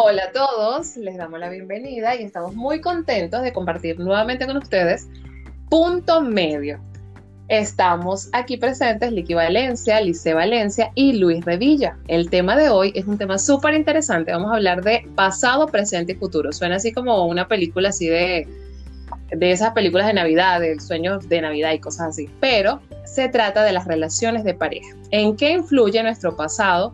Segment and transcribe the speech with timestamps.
[0.00, 4.56] Hola a todos, les damos la bienvenida y estamos muy contentos de compartir nuevamente con
[4.56, 5.08] ustedes
[5.68, 6.78] Punto Medio.
[7.48, 11.98] Estamos aquí presentes Licky Valencia, Lice Valencia y Luis Revilla.
[12.06, 14.30] El tema de hoy es un tema súper interesante.
[14.30, 16.52] Vamos a hablar de pasado, presente y futuro.
[16.52, 18.46] Suena así como una película así de,
[19.32, 22.30] de esas películas de Navidad, del sueño de Navidad y cosas así.
[22.38, 24.94] Pero se trata de las relaciones de pareja.
[25.10, 26.92] ¿En qué influye nuestro pasado,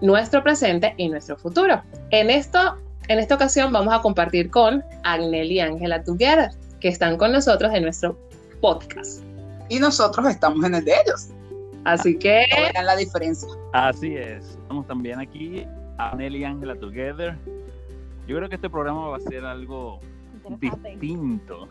[0.00, 1.82] nuestro presente y nuestro futuro?
[2.10, 2.76] En, esto,
[3.08, 6.50] en esta ocasión vamos a compartir con Agnel y Ángela Together,
[6.80, 8.18] que están con nosotros en nuestro
[8.60, 9.22] podcast.
[9.68, 11.28] Y nosotros estamos en el de ellos.
[11.84, 12.46] Así que...
[12.72, 13.48] Vean la diferencia.
[13.72, 14.44] Así es.
[14.44, 15.64] Estamos también aquí,
[15.98, 17.36] Agnel y Ángela Together.
[18.26, 20.00] Yo creo que este programa va a ser algo
[20.58, 21.68] distinto.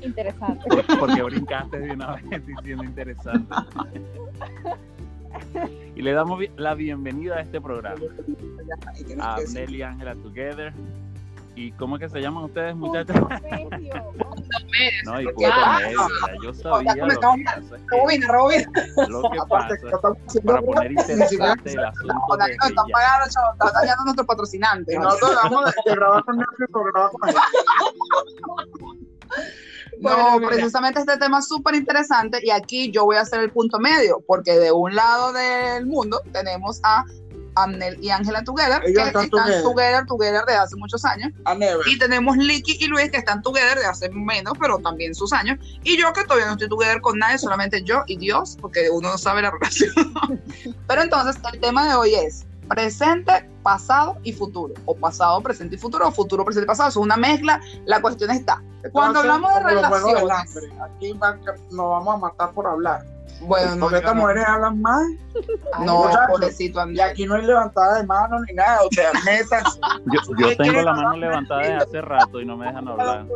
[0.00, 0.68] Interesante.
[0.98, 3.54] Porque brincaste de una vez diciendo interesante.
[5.96, 8.00] y le damos la bienvenida a este programa.
[9.20, 10.72] A Nelly y Ángela Together.
[11.54, 13.14] ¿Y cómo es que se llaman ustedes, muchachos?
[15.04, 16.00] no, y punto medio.
[16.42, 17.36] Yo sabía lo que pasa.
[19.08, 19.74] Lo que pasa
[20.44, 22.14] para poner interesante el asunto.
[22.14, 23.26] No, no, están pagando.
[23.26, 24.98] Están dañando nuestro patrocinante.
[24.98, 27.20] Nosotros vamos de grabar con Netflix porque grabar con
[30.02, 33.78] No, precisamente este tema es súper interesante y aquí yo voy a hacer el punto
[33.78, 37.04] medio, porque de un lado del mundo tenemos a
[37.54, 39.62] Amnel y Ángela Together, que están, together.
[39.62, 41.32] together, together desde hace muchos años.
[41.86, 45.58] Y tenemos Licky y Luis, que están together de hace menos, pero también sus años.
[45.84, 49.10] Y yo, que todavía no estoy together con nadie, solamente yo y Dios, porque uno
[49.10, 49.92] no sabe la relación.
[50.86, 54.74] pero entonces, el tema de hoy es presente, pasado y futuro.
[54.86, 56.88] O pasado, presente y futuro, o futuro, presente y pasado.
[56.88, 57.60] Es una mezcla.
[57.84, 58.62] La cuestión está.
[58.92, 60.24] Cuando hablamos de relaciones.
[60.80, 63.04] Aquí nos vamos a matar por hablar.
[63.42, 63.90] Bueno, no.
[63.90, 65.04] estas mujeres hablan más.
[65.84, 68.78] no, pobrecito Y aquí no hay levantada de mano ni nada.
[68.82, 69.62] O sea, neta.
[70.06, 73.26] yo, yo tengo la mano levantada desde hace rato y no me dejan hablar.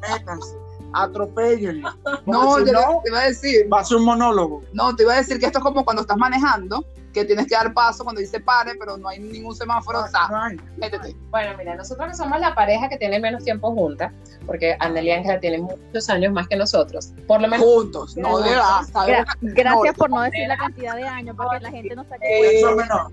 [0.00, 0.56] Métanse
[0.92, 1.90] atropellenlo.
[2.24, 3.72] No, yo no, te iba a decir.
[3.72, 4.62] Va a ser un monólogo.
[4.72, 6.84] No, te iba a decir que esto es como cuando estás manejando,
[7.16, 10.00] que tienes que dar paso cuando dice pare, pero no hay ningún semáforo.
[10.00, 10.28] o sea,
[10.76, 11.16] métete.
[11.30, 14.12] Bueno, mira, nosotros no somos la pareja que tiene menos tiempo juntas,
[14.44, 17.12] porque Andel y Ángela tienen muchos años más que nosotros.
[17.26, 17.66] Por lo menos.
[17.66, 18.82] Juntos, no de edad.
[19.06, 22.18] Gra gracias por no decir la cantidad de años, porque la gente no sabe.
[22.22, 23.12] Eh, eso menor.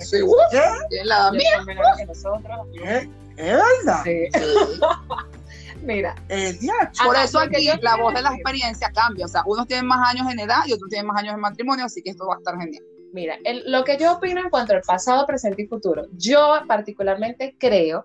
[0.00, 0.20] Sí,
[0.50, 1.04] ¿Qué?
[1.04, 1.64] La mía.
[1.96, 2.66] que nosotros.
[2.72, 3.10] ¿Qué?
[3.36, 4.02] ¿Es verdad?
[4.04, 4.28] Sí.
[5.82, 6.14] Mira.
[6.28, 6.58] El
[7.04, 9.26] Por eso aquí la voz de la experiencia cambia.
[9.26, 11.84] O sea, unos tienen más años en edad y otros tienen más años en matrimonio,
[11.84, 12.84] así que esto va a estar genial.
[13.12, 18.04] Mira, lo que yo opino en cuanto al pasado, presente y futuro, yo particularmente creo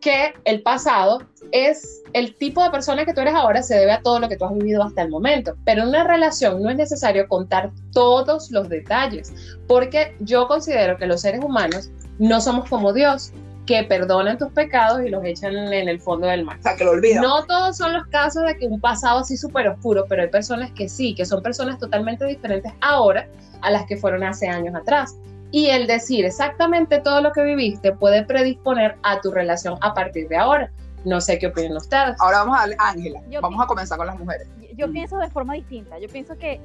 [0.00, 1.22] que el pasado
[1.52, 4.36] es el tipo de persona que tú eres ahora se debe a todo lo que
[4.36, 8.50] tú has vivido hasta el momento, pero en una relación no es necesario contar todos
[8.50, 9.32] los detalles,
[9.68, 13.32] porque yo considero que los seres humanos no somos como Dios,
[13.70, 16.58] que perdonan tus pecados y los echan en el fondo del mar.
[16.58, 17.22] O sea, que lo olvidan.
[17.22, 20.72] No todos son los casos de que un pasado así súper oscuro, pero hay personas
[20.72, 23.28] que sí, que son personas totalmente diferentes ahora
[23.62, 25.16] a las que fueron hace años atrás.
[25.52, 30.26] Y el decir exactamente todo lo que viviste puede predisponer a tu relación a partir
[30.26, 30.72] de ahora.
[31.04, 32.16] No sé qué opinan ustedes.
[32.18, 33.20] Ahora vamos a darle Ángela.
[33.40, 34.48] Vamos a comenzar con las mujeres.
[34.60, 35.96] Yo, yo pienso de forma distinta.
[36.00, 36.60] Yo pienso que,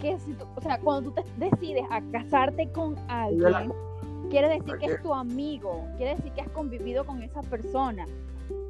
[0.00, 3.72] que si o sea, cuando tú te decides a casarte con alguien,
[4.30, 8.06] quiere decir que es tu amigo, quiere decir que has convivido con esa persona.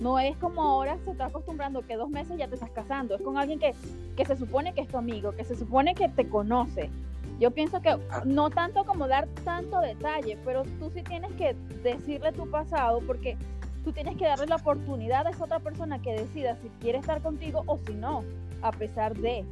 [0.00, 3.22] No es como ahora se está acostumbrando que dos meses ya te estás casando, es
[3.22, 3.75] con alguien que,
[4.16, 6.91] que se supone que es tu amigo, que se supone que te conoce.
[7.38, 8.22] Yo pienso que Ah.
[8.26, 13.37] no tanto como dar tanto detalle, pero tú sí tienes que decirle tu pasado porque
[13.84, 17.22] tú tienes que darle la oportunidad a esa otra persona que decida si quiere estar
[17.22, 18.22] contigo o si no,
[18.60, 19.44] a pesar de.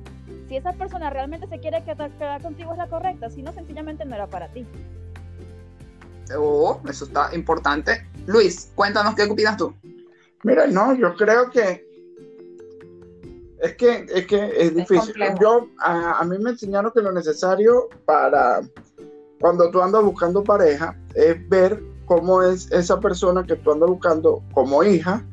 [0.49, 4.05] Si esa persona realmente se quiere quedar, quedar contigo es la correcta, si no, sencillamente
[4.05, 4.67] no era para ti.
[6.37, 8.07] Oh, eso está importante.
[8.27, 9.75] Luis, cuéntanos qué opinas tú.
[10.45, 11.87] Mira, no, yo creo que
[13.61, 15.15] es que es que es difícil.
[15.41, 18.61] yo a, a mí me enseñaron que lo necesario para
[19.41, 24.43] cuando tú andas buscando pareja es ver cómo es esa persona que tú andas buscando
[24.53, 25.25] como hija,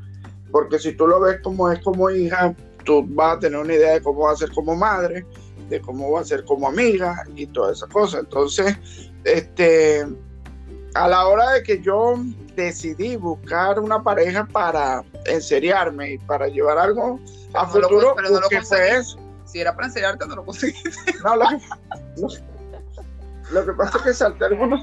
[0.51, 3.93] porque si tú lo ves como es como hija, tú vas a tener una idea
[3.93, 5.25] de cómo va a ser como madre,
[5.69, 8.21] de cómo va a ser como amiga y todas esas cosas.
[8.21, 8.75] Entonces,
[9.23, 10.05] este
[10.95, 12.15] a la hora de que yo
[12.55, 17.19] decidí buscar una pareja para enseriarme y para llevar algo
[17.53, 18.89] a Pero no lo futuro, cons- pero no lo fue conseguí.
[18.95, 19.19] eso.
[19.45, 20.89] Si era para enseñarte, no lo conseguiste.
[21.23, 21.57] No, lo, que,
[22.17, 22.29] lo-
[23.51, 24.81] lo que pasa es que salté algunos,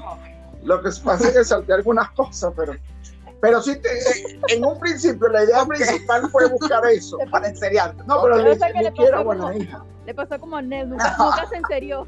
[0.63, 2.73] lo que pasa es que salté algunas cosas, pero,
[3.41, 7.17] pero sí, te- en un principio la idea principal fue buscar eso.
[7.31, 8.03] para enseriarte.
[8.05, 9.83] No, pero Pero ni, que le quiero pasó buena como- hija.
[10.05, 10.85] Le pasó como a nunca,
[11.19, 12.07] nunca se enserió.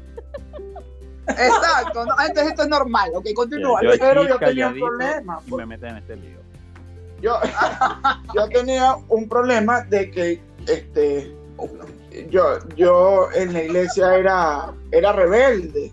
[1.28, 3.80] Exacto, entonces esto es normal, ok, continúa.
[3.98, 5.40] Pero yo tenía un problema.
[5.46, 6.38] Y me meten en este lío.
[7.20, 7.40] Yo,
[8.34, 11.34] yo tenía un problema de que este
[12.30, 15.90] yo, yo en la iglesia era, era rebelde.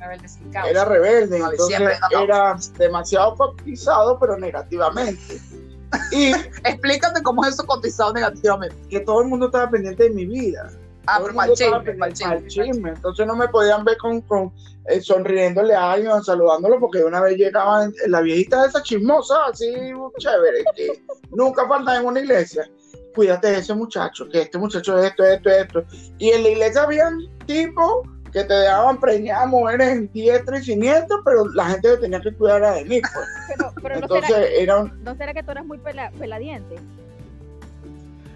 [0.65, 5.41] Era rebelde, entonces era demasiado cotizado, pero negativamente.
[6.11, 6.31] Y
[6.63, 8.75] explícame cómo es eso cotizado negativamente.
[8.89, 10.71] Que todo el mundo estaba pendiente de mi vida.
[11.05, 14.53] Ah, pero mal chisme, chisme, Entonces no me podían ver con, con
[14.87, 19.73] eh, sonriéndole a alguien, saludándolo, porque una vez llegaba la viejita esa chismosa, así
[20.17, 22.69] chévere, que nunca falta en una iglesia
[23.13, 25.85] cuídate de ese muchacho, que este muchacho es esto, esto, esto.
[26.17, 31.21] Y en la iglesia habían tipos que te dejaban preñar mujeres en diestro y siniestro,
[31.23, 33.01] pero la gente tenía que cuidar de mí.
[33.01, 33.73] Pues.
[33.81, 35.03] Pero, Entonces, no, será, era un...
[35.03, 36.75] ¿no será que tú eres muy peladiente?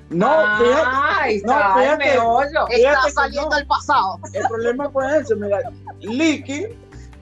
[0.10, 4.20] No, fíjate, no, fíjate, está saliendo el pasado.
[4.34, 5.60] El problema fue ese, mira,
[6.00, 6.68] Licky,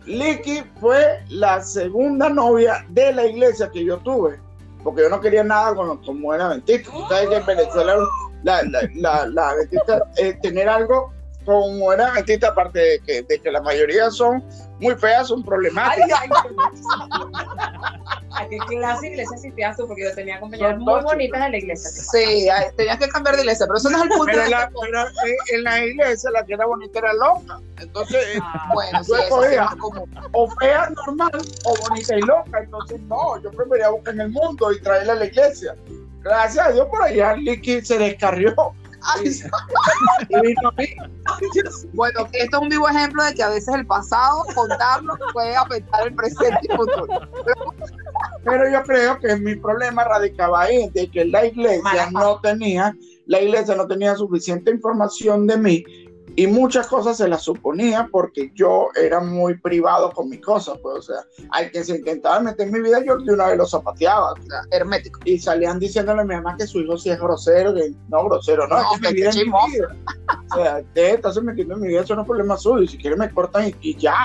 [0.06, 4.40] Licky fue la segunda novia de la iglesia que yo tuve
[4.86, 6.92] porque yo no quería nada con, como era Ventista.
[6.92, 7.98] Tú sabes que en Venezuela
[8.44, 8.62] la,
[8.94, 11.12] la, la, Ventista, eh, tener algo
[11.44, 14.44] como era Ventista, aparte de que, de que la mayoría son
[14.80, 16.22] muy feas, son problemáticas.
[16.22, 16.30] Ay,
[18.36, 19.88] ¿A qué clase de iglesia asistías tú?
[19.88, 21.90] Porque yo tenía compañeras muy bonitas en la iglesia.
[21.90, 24.26] Sí, tenías que cambiar de iglesia, pero eso no es el punto.
[24.26, 27.60] Pero, la, pero eh, en la iglesia la que era bonita era loca.
[27.80, 32.60] Entonces, ah, bueno, yo escogía como o fea normal o bonita y loca.
[32.60, 35.76] Entonces, no, yo prefería buscar en el mundo y traerla a la iglesia.
[36.22, 38.56] Gracias a Dios por allá Licky se descarrió
[41.94, 46.08] bueno, esto es un vivo ejemplo de que a veces el pasado, contarlo, puede afectar
[46.08, 47.08] el presente y futuro.
[47.46, 47.76] Pero
[48.46, 52.96] yo creo que mi problema radicaba ahí, de que la iglesia no tenía,
[53.26, 55.84] la iglesia no tenía suficiente información de mí
[56.38, 60.98] y muchas cosas se las suponía porque yo era muy privado con mis cosas, pues,
[60.98, 61.18] o sea,
[61.52, 64.42] hay que se intentaba meter en mi vida, yo de una vez lo zapateaba, o
[64.44, 65.20] sea, hermético.
[65.24, 68.68] Y salían diciéndole a mi mamá que su hijo sí es grosero, que no, grosero,
[68.68, 69.22] no, es que, mi
[69.72, 69.96] vida.
[70.52, 73.16] O sea, de estarse metiendo en mi vida, eso no es problema suyo, si quiere
[73.16, 74.16] me cortan y, ya.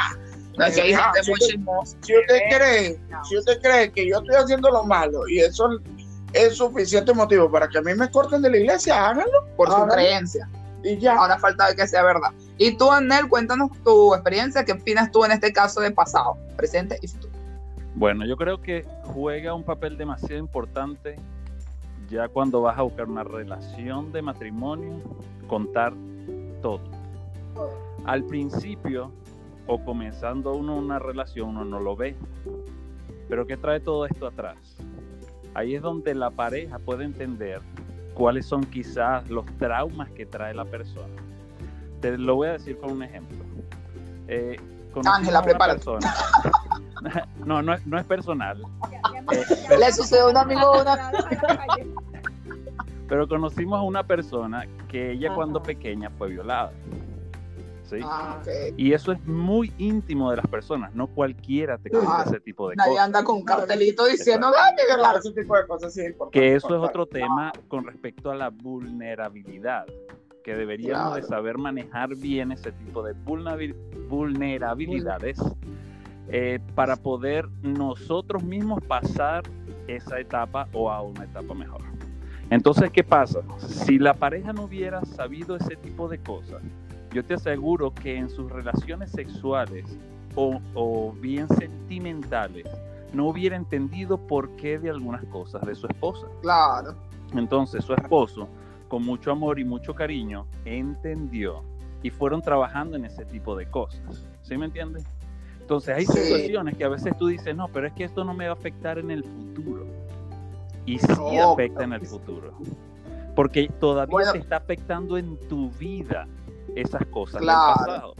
[0.71, 5.69] Si, usted cree, si usted cree que yo estoy haciendo lo malo y eso
[6.33, 9.47] es suficiente motivo para que a mí me corten de la iglesia, háganlo.
[9.57, 10.49] Por su creencia.
[10.83, 11.17] Y ya.
[11.17, 12.31] Ahora falta de que sea verdad.
[12.59, 14.65] Y tú, Anel, cuéntanos tu experiencia.
[14.65, 17.33] ¿Qué opinas tú en este caso de pasado, presente y futuro?
[17.95, 21.17] Bueno, yo creo que juega un papel demasiado importante
[22.09, 25.01] ya cuando vas a buscar una relación de matrimonio,
[25.49, 25.93] contar
[26.61, 26.81] todo.
[28.05, 29.13] Al principio
[29.71, 32.17] o comenzando uno una relación, uno no lo ve.
[33.29, 34.57] Pero ¿qué trae todo esto atrás?
[35.55, 37.61] Ahí es donde la pareja puede entender
[38.15, 41.15] cuáles son quizás los traumas que trae la persona.
[42.01, 43.39] Te lo voy a decir con un ejemplo.
[44.27, 44.57] Eh,
[45.05, 45.85] Ángela, prepárate.
[47.45, 48.61] no, no, no es personal.
[49.31, 51.13] Eh, Le sucedió a un amigo una...
[53.09, 56.73] Pero conocimos a una persona que ella cuando pequeña fue violada.
[58.03, 58.41] Ah,
[58.77, 62.77] y eso es muy íntimo de las personas, no cualquiera te cuenta ese tipo de
[62.77, 64.53] Nadie anda con un cartelito diciendo,
[65.17, 65.95] ese tipo de cosas
[66.31, 69.87] Que eso es otro tema con respecto a la vulnerabilidad,
[70.45, 73.15] que deberíamos de saber manejar bien ese tipo de
[74.09, 75.39] vulnerabilidades
[76.29, 79.43] eh, para poder nosotros mismos pasar
[79.89, 81.83] esa etapa o a una etapa mejor.
[82.51, 83.41] Entonces, ¿qué pasa?
[83.59, 86.63] Si la pareja no hubiera sabido ese tipo de cosas,
[87.13, 89.85] yo te aseguro que en sus relaciones sexuales
[90.37, 92.67] o, bien sentimentales
[93.13, 96.27] no hubiera entendido por qué de algunas cosas de su esposa.
[96.43, 96.95] Claro.
[97.35, 98.49] Entonces su esposo,
[98.89, 101.63] con mucho amor y mucho cariño, entendió
[102.03, 104.27] y fueron trabajando en ese tipo de cosas.
[104.43, 105.05] ¿Sí me entiendes?
[105.61, 108.47] Entonces hay situaciones que a veces tú dices, no, pero es que esto no me
[108.47, 109.87] va a afectar en el futuro.
[110.87, 112.53] Y sí afecta en el futuro.
[113.35, 116.27] Porque todavía te está afectando en tu vida
[116.77, 117.69] esas cosas claro.
[117.69, 118.15] del pasado.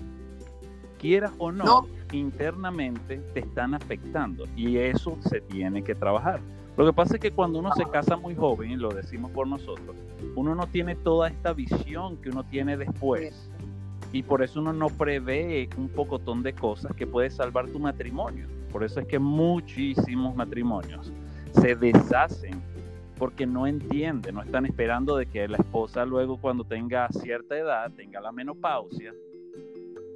[0.99, 6.41] Quieras o no, internamente te están afectando y eso se tiene que trabajar.
[6.77, 9.47] Lo que pasa es que cuando uno se casa muy joven, y lo decimos por
[9.47, 9.97] nosotros,
[10.35, 13.51] uno no tiene toda esta visión que uno tiene después.
[14.13, 18.47] Y por eso uno no prevé un pocotón de cosas que puede salvar tu matrimonio.
[18.73, 21.13] Por eso es que muchísimos matrimonios
[21.53, 22.61] se deshacen
[23.21, 27.93] porque no entienden, no están esperando de que la esposa luego cuando tenga cierta edad,
[27.95, 29.13] tenga la menopausia,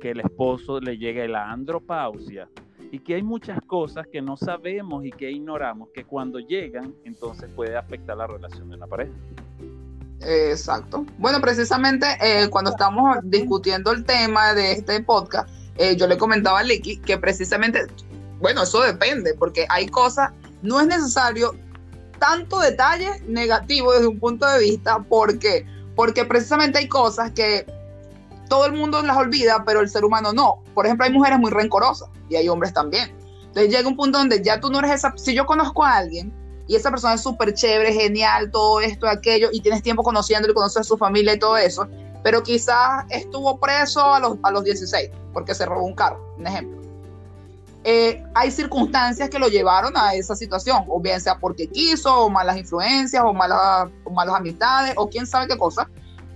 [0.01, 2.49] que el esposo le llegue la andropausia
[2.91, 7.51] y que hay muchas cosas que no sabemos y que ignoramos que cuando llegan entonces
[7.55, 9.13] puede afectar la relación de la pareja.
[10.23, 11.05] Exacto.
[11.19, 16.61] Bueno, precisamente eh, cuando estamos discutiendo el tema de este podcast, eh, yo le comentaba
[16.61, 17.81] a Licky que precisamente,
[18.41, 20.33] bueno, eso depende, porque hay cosas,
[20.63, 21.53] no es necesario
[22.19, 27.67] tanto detalle negativo desde un punto de vista, porque porque precisamente hay cosas que
[28.49, 30.63] todo el mundo las olvida, pero el ser humano no.
[30.75, 33.15] Por ejemplo, hay mujeres muy rencorosas y hay hombres también.
[33.47, 36.33] Entonces llega un punto donde ya tú no eres esa, si yo conozco a alguien
[36.67, 40.55] y esa persona es súper chévere, genial, todo esto, aquello, y tienes tiempo conociéndolo y
[40.55, 41.87] conoces a su familia y todo eso,
[42.23, 46.47] pero quizás estuvo preso a los, a los 16 porque se robó un carro, un
[46.47, 46.84] ejemplo.
[47.87, 52.31] Eh, hay circunstancias que lo llevaron a esa situación, o bien sea porque quiso, o
[52.31, 55.91] malas influencias, o malas, o malas amistades, o quién sabe qué cosa,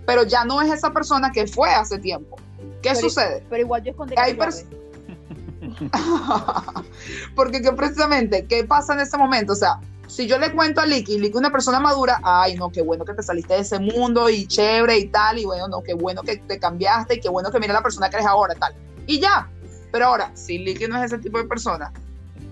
[0.06, 2.36] pero ya no es esa persona que fue hace tiempo.
[2.82, 3.42] ¿Qué sucede?
[3.48, 4.36] Pero igual yo escondí hay
[7.34, 9.54] Porque que precisamente, ¿qué pasa en ese momento?
[9.54, 12.82] O sea, si yo le cuento a Licky, Licky una persona madura, ay, no, qué
[12.82, 15.94] bueno que te saliste de ese mundo y chévere y tal, y bueno, no, qué
[15.94, 18.58] bueno que te cambiaste y qué bueno que mira la persona que eres ahora y
[18.58, 18.74] tal.
[19.06, 19.48] Y ya,
[19.92, 21.92] pero ahora, si Licky no es ese tipo de persona,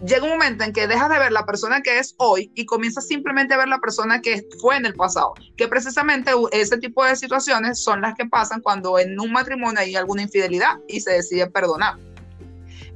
[0.05, 3.07] llega un momento en que dejas de ver la persona que es hoy y comienzas
[3.07, 5.35] simplemente a ver la persona que fue en el pasado.
[5.57, 9.97] Que precisamente ese tipo de situaciones son las que pasan cuando en un matrimonio hay
[9.97, 11.97] alguna infidelidad y se decide perdonar.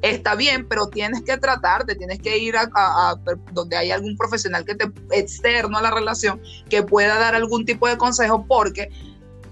[0.03, 3.17] Está bien, pero tienes que tratar, te tienes que ir a,
[3.53, 7.87] donde hay algún profesional que te externo a la relación que pueda dar algún tipo
[7.87, 8.89] de consejo porque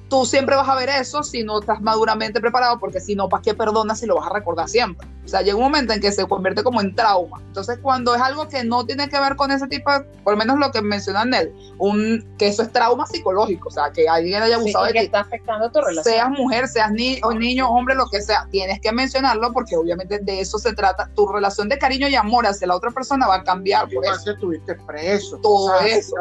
[0.08, 3.42] tú siempre vas a ver eso si no estás maduramente preparado, porque si no, ¿para
[3.42, 5.06] qué perdonas si lo vas a recordar siempre?
[5.28, 7.38] O sea, llega un momento en que se convierte como en trauma.
[7.48, 10.38] Entonces, cuando es algo que no tiene que ver con ese tipo de, por lo
[10.38, 14.42] menos lo que menciona Nel, un, que eso es trauma psicológico, o sea, que alguien
[14.42, 16.02] haya abusado de que está afectando tu relación.
[16.02, 20.18] Seas mujer, seas ni, o niño, hombre, lo que sea, tienes que mencionarlo porque obviamente
[20.18, 21.10] de eso se trata.
[21.14, 24.24] Tu relación de cariño y amor hacia la otra persona va a cambiar por eso.
[24.24, 25.36] que estuviste preso.
[25.42, 26.16] Todo eso.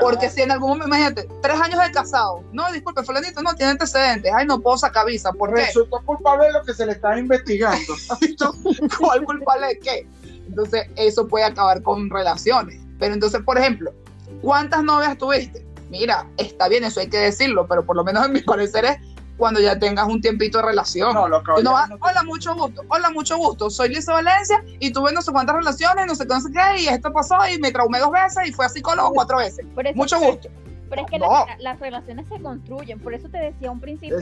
[0.00, 3.70] Porque si en algún momento, imagínate, tres años de casado, no, disculpe, fulanito, no, tiene
[3.70, 5.66] antecedentes, ay, no puedo sacar visa, ¿por qué?
[5.66, 7.94] Resultó culpable de lo que se le está investigando.
[8.98, 10.06] ¿Cuál culpable de qué?
[10.46, 12.80] Entonces, eso puede acabar con relaciones.
[12.98, 13.92] Pero entonces, por ejemplo,
[14.40, 15.66] ¿cuántas novias tuviste?
[15.90, 18.98] Mira, está bien, eso hay que decirlo, pero por lo menos en mi parecer es
[19.38, 21.14] cuando ya tengas un tiempito de relación.
[21.14, 25.22] No, lo no hola, mucho gusto, hola, mucho gusto, soy Lisa Valencia y tuve no
[25.22, 28.52] sé cuántas relaciones, no sé qué, y esto pasó y me traumé dos veces y
[28.52, 29.64] fui a psicólogo cuatro veces.
[29.94, 30.48] Mucho gusto.
[30.88, 34.18] Pero es que las, relaciones se construyen, por eso te decía un principio,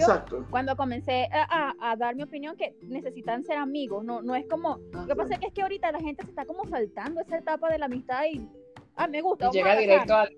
[0.50, 5.06] cuando comencé a, dar mi opinión, que necesitan ser amigos, no, no es como, lo
[5.06, 7.70] que pasa es que, es que ahorita la gente se está como saltando esa etapa
[7.70, 8.48] de la amistad y,
[8.96, 9.50] ah, me gusta.
[9.50, 10.28] llega directo a...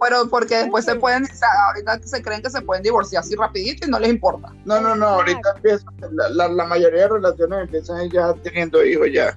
[0.00, 3.34] Pero porque después se pueden, o sea, ahorita se creen que se pueden divorciar así
[3.36, 4.52] rapidito y no les importa.
[4.64, 5.86] No, no, no, ahorita empieza,
[6.32, 9.36] la, la, mayoría de relaciones empiezan ya teniendo hijos ya.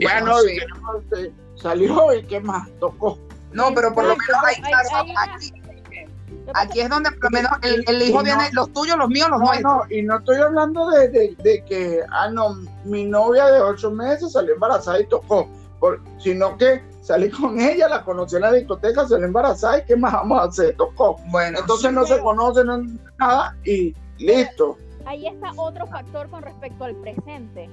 [0.00, 1.32] Bueno, sí.
[1.56, 3.18] salió y qué más, tocó.
[3.52, 5.57] No, pero por lo menos hay, hay,
[6.54, 9.62] Aquí es donde por lo menos el, hijo viene, los tuyos, los míos, los nuestros.
[9.62, 14.32] No, y no estoy hablando de, de, que, ah, no, mi novia de ocho meses
[14.32, 19.06] salió embarazada y tocó, por, sino que salí con ella, la conocí en la discoteca,
[19.06, 20.76] salió embarazada y ¿qué más vamos a hacer?
[20.76, 21.16] Tocó.
[21.26, 24.76] Bueno, entonces no se conocen nada y listo.
[25.06, 27.70] Ahí está otro factor con respecto al presente.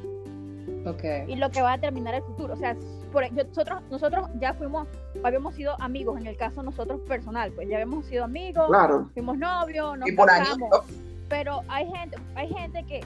[1.27, 2.53] Y lo que va a determinar el futuro.
[2.53, 2.75] O sea,
[3.11, 4.87] por, nosotros, nosotros ya fuimos,
[5.23, 8.69] habíamos sido amigos, en el caso nosotros personal, pues ya habíamos sido amigos,
[9.13, 10.69] fuimos novios, nos casamos.
[11.29, 13.01] Pero hay gente, hay gente que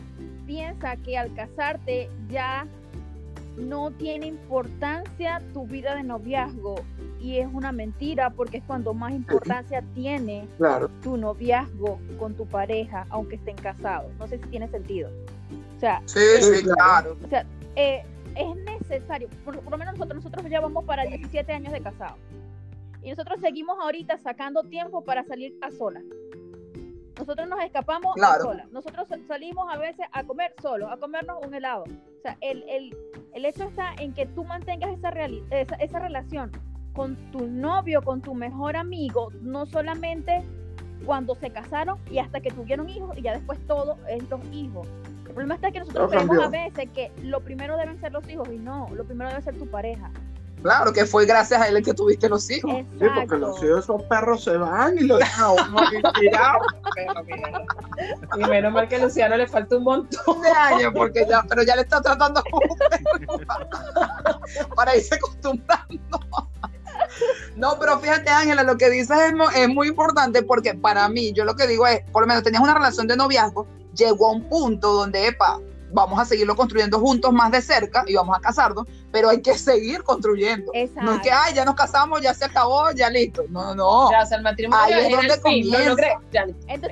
[0.45, 2.67] piensa que al casarte ya
[3.57, 6.75] no tiene importancia tu vida de noviazgo
[7.21, 10.47] y es una mentira porque es cuando más importancia tiene
[11.03, 14.11] tu noviazgo con tu pareja aunque estén casados.
[14.17, 15.09] No sé si tiene sentido.
[15.75, 17.17] O sea, sí, sí, claro.
[17.23, 17.45] O sea,
[17.79, 18.03] eh,
[18.35, 22.17] es necesario, por, lo menos nosotros, nosotros llevamos para 17 años de casado.
[23.01, 26.03] Y nosotros seguimos ahorita sacando tiempo para salir a solas.
[27.17, 28.69] Nosotros nos escapamos a solas.
[28.71, 31.83] Nosotros salimos a veces a comer solos, a comernos un helado.
[31.85, 32.97] O sea, el, el,
[33.33, 35.11] el hecho está en que tú mantengas esa,
[35.51, 36.51] esa, esa relación
[36.93, 40.43] con tu novio, con tu mejor amigo, no solamente
[41.05, 44.85] cuando se casaron y hasta que tuvieron hijos y ya después todo es los hijos.
[45.29, 48.49] El problema está que nosotros creemos a veces que lo primero deben ser los hijos
[48.51, 50.09] y no, lo primero debe ser tu pareja.
[50.63, 52.71] Claro, que fue gracias a él que tuviste los hijos.
[52.99, 56.59] Sí, porque los hijos, esos perros se van y lo dejan a uno inspirado.
[58.37, 61.61] y menos mal que a Luciano le falta un montón de años, porque ya, pero
[61.61, 62.75] ya le está tratando como
[64.75, 66.19] para irse acostumbrando.
[67.55, 71.45] No, pero fíjate, Ángela, lo que dices es, es, muy importante porque para mí, yo
[71.45, 73.67] lo que digo es, por lo menos tenías una relación de noviazgo
[73.99, 75.59] llegó a un punto donde, epa,
[75.91, 79.57] vamos a seguirlo construyendo juntos más de cerca y vamos a casarnos, pero hay que
[79.57, 80.71] seguir construyendo.
[81.01, 83.43] No es que, ay, ya nos casamos, ya se acabó, ya listo.
[83.49, 84.11] No, no.
[84.11, 86.03] Ya, o sea, el matrimonio ahí es donde comienza.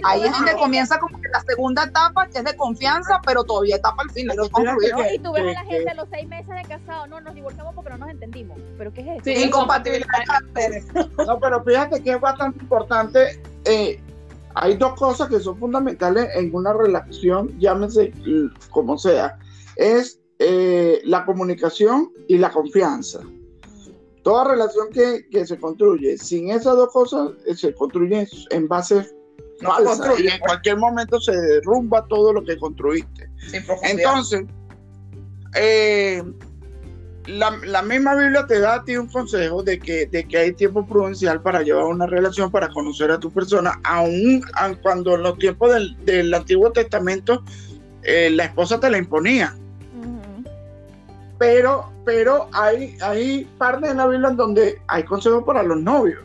[0.04, 3.76] ahí es donde comienza como que la segunda etapa, que es de confianza, pero todavía
[3.76, 4.30] etapa al fin.
[4.32, 7.76] y tú ves a la gente a los seis meses de casado, no, nos divorciamos
[7.76, 8.58] porque no nos entendimos.
[8.78, 9.22] ¿Pero qué es eso?
[9.24, 10.08] Sí, incompatibilidad
[11.28, 13.42] No, pero fíjate que es bastante importante.
[13.66, 14.02] Eh,
[14.60, 18.12] hay dos cosas que son fundamentales en una relación, llámese
[18.72, 19.38] como sea,
[19.76, 23.22] es eh, la comunicación y la confianza.
[24.24, 29.08] Toda relación que, se construye sin esas dos cosas eh, se construye en base
[29.62, 33.30] no falsas y en cualquier momento se derrumba todo lo que construiste.
[33.84, 34.46] Entonces,
[35.56, 36.22] eh,
[37.28, 40.86] la, misma Biblia te da a ti un consejo de que, de que hay tiempo
[40.86, 44.44] prudencial para llevar una relación, para conocer a tu persona, aun,
[44.82, 45.72] cuando en los tiempos
[46.06, 47.44] del, Antiguo Testamento
[48.04, 49.56] eh, la esposa te la imponía.
[51.38, 56.24] Pero, pero hay, hay partes en la Biblia en donde hay consejos para los novios.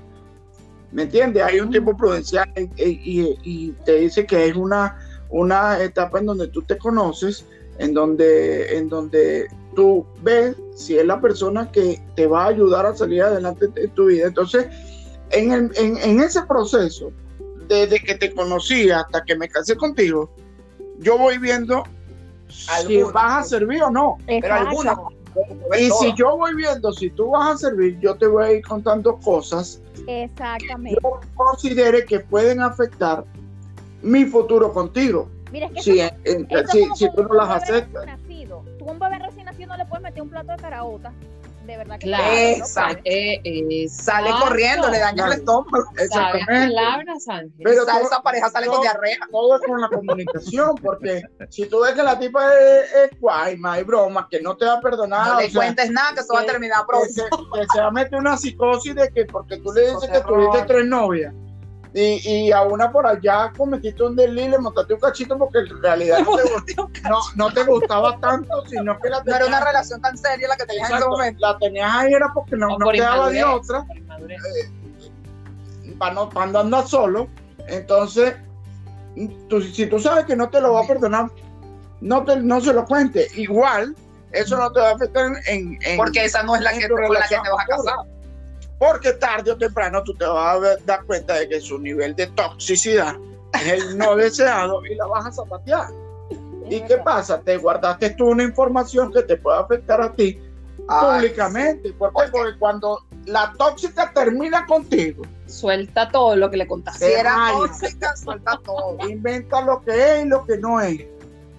[0.91, 1.43] ¿Me entiendes?
[1.43, 4.99] Hay un tiempo prudencial y, y, te dice que es una,
[5.31, 7.47] una etapa en donde tú te conoces,
[7.79, 12.87] en donde, en donde tú ves si es la persona que te va a ayudar
[12.87, 14.27] a salir adelante de tu vida.
[14.27, 14.67] Entonces,
[15.31, 17.11] en, en, ese proceso,
[17.69, 20.31] desde que te conocí hasta que me casé contigo,
[20.99, 21.85] yo voy viendo
[22.49, 24.19] si vas a servir o no.
[24.27, 24.97] Pero alguna.
[25.79, 28.63] Y si yo voy viendo si tú vas a servir, yo te voy a ir
[28.63, 30.97] contando cosas Exactamente.
[30.97, 33.25] que yo considere que pueden afectar
[34.03, 35.31] mi futuro contigo.
[35.51, 36.01] Mira, es que si,
[36.71, 38.07] si, si tú no las aceptas
[38.85, 41.13] tú un bebé recién nacido no le puedes meter un plato de caraota.
[41.65, 43.03] De verdad que claro, Exacto.
[43.05, 45.85] Eh, eh, sale corriendo, le daña el estómago.
[46.47, 47.25] palabras.
[47.63, 49.19] Pero esa pareja sale con diarrea.
[49.31, 53.79] Todo es con la comunicación, porque si tú ves que la tipa es, es guayma
[53.79, 55.35] y broma, que no te va a perdonar.
[55.35, 57.07] No le cuentes nada, que eso va a terminar pronto.
[57.55, 60.63] Que, se va a meter una psicosis de que porque tú le dices que tuviste
[60.67, 61.33] tres novias
[61.95, 65.83] y, y, a una por allá cometiste un delito, le montaste un cachito porque en
[65.83, 66.21] realidad
[67.37, 70.57] no te, gustaba tanto, sino que la tenías, no era una relación tan seria la
[70.57, 71.41] que tenías en ese momento.
[71.41, 73.85] La tenías ahí era porque no, no quedaba de otra,
[74.29, 77.29] eh, para no, andar solo.
[77.69, 78.37] Entonces,
[79.51, 81.31] tú, si tú sabes que no te lo va a perdonar,
[82.01, 83.29] no, te, no se lo cuente.
[83.35, 83.95] Igual,
[84.33, 85.79] eso no te va a afectar en.
[85.83, 87.97] en porque esa no es la que, con la que te vas a casar.
[88.83, 92.27] Porque tarde o temprano tú te vas a dar cuenta de que su nivel de
[92.27, 93.15] toxicidad
[93.55, 95.91] es el no deseado y la vas a zapatear.
[96.69, 97.41] ¿Y qué pasa?
[97.41, 100.37] Te guardaste tú una información que te puede afectar a ti
[100.89, 101.93] públicamente.
[101.93, 102.29] ¿Por qué?
[102.33, 107.07] Porque cuando la tóxica termina contigo, suelta todo lo que le contaste.
[107.07, 108.97] Si era tóxica, suelta todo.
[109.09, 111.07] Inventa lo que es y lo que no es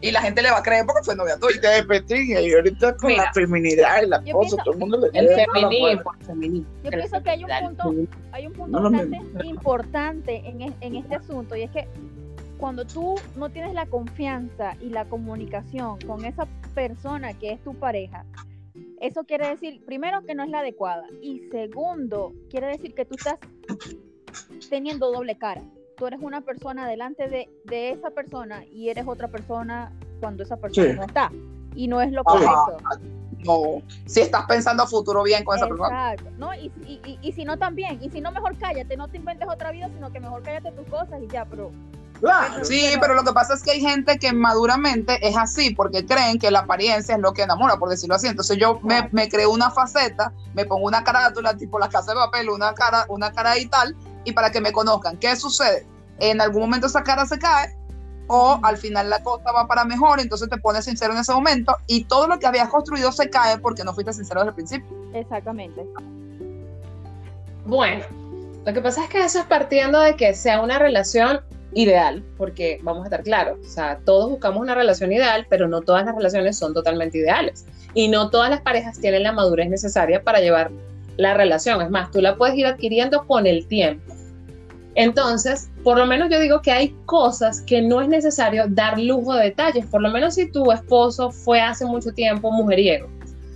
[0.03, 1.79] y la gente le va a creer porque fue novia tuya.
[2.09, 6.11] Y y ahorita con la feminidad y la cosa, todo el mundo le El feminismo,
[6.25, 6.67] feminismo.
[6.83, 11.55] Yo pienso que hay un punto, hay un punto bastante importante en, en este asunto
[11.55, 11.87] y es que
[12.57, 17.73] cuando tú no tienes la confianza y la comunicación con esa persona que es tu
[17.73, 18.25] pareja,
[18.99, 21.05] eso quiere decir, primero, que no es la adecuada.
[21.21, 23.37] Y segundo, quiere decir que tú estás
[24.69, 25.61] teniendo doble cara
[25.97, 30.57] tú eres una persona delante de, de esa persona y eres otra persona cuando esa
[30.57, 31.31] persona no está.
[31.75, 32.77] Y no es lo correcto.
[33.45, 36.13] No, si estás pensando a futuro bien con esa persona.
[36.13, 36.31] Exacto.
[36.37, 36.53] ¿no?
[36.53, 39.71] Y, y, y, si no también, y si no mejor cállate, no te inventes otra
[39.71, 41.71] vida, sino que mejor cállate tus cosas y ya, pero...
[42.61, 46.39] Sí, pero lo que pasa es que hay gente que maduramente es así porque creen
[46.39, 48.27] que la apariencia es lo que enamora, por decirlo así.
[48.27, 52.19] Entonces yo me, me creo una faceta, me pongo una carátula tipo la casa de
[52.19, 55.17] papel, una cara, una cara y tal, y para que me conozcan.
[55.17, 55.85] ¿Qué sucede?
[56.19, 57.75] En algún momento esa cara se cae
[58.27, 61.75] o al final la cosa va para mejor, entonces te pones sincero en ese momento
[61.87, 64.87] y todo lo que habías construido se cae porque no fuiste sincero desde el principio.
[65.13, 65.85] Exactamente.
[67.65, 68.03] Bueno,
[68.65, 71.41] lo que pasa es que eso es partiendo de que sea una relación
[71.73, 75.81] ideal, porque vamos a estar claros, o sea, todos buscamos una relación ideal, pero no
[75.81, 80.23] todas las relaciones son totalmente ideales y no todas las parejas tienen la madurez necesaria
[80.23, 80.71] para llevar
[81.17, 81.81] la relación.
[81.81, 84.12] Es más, tú la puedes ir adquiriendo con el tiempo.
[84.95, 89.33] Entonces, por lo menos yo digo que hay cosas que no es necesario dar lujo
[89.33, 93.07] de detalles, por lo menos si tu esposo fue hace mucho tiempo mujeriego.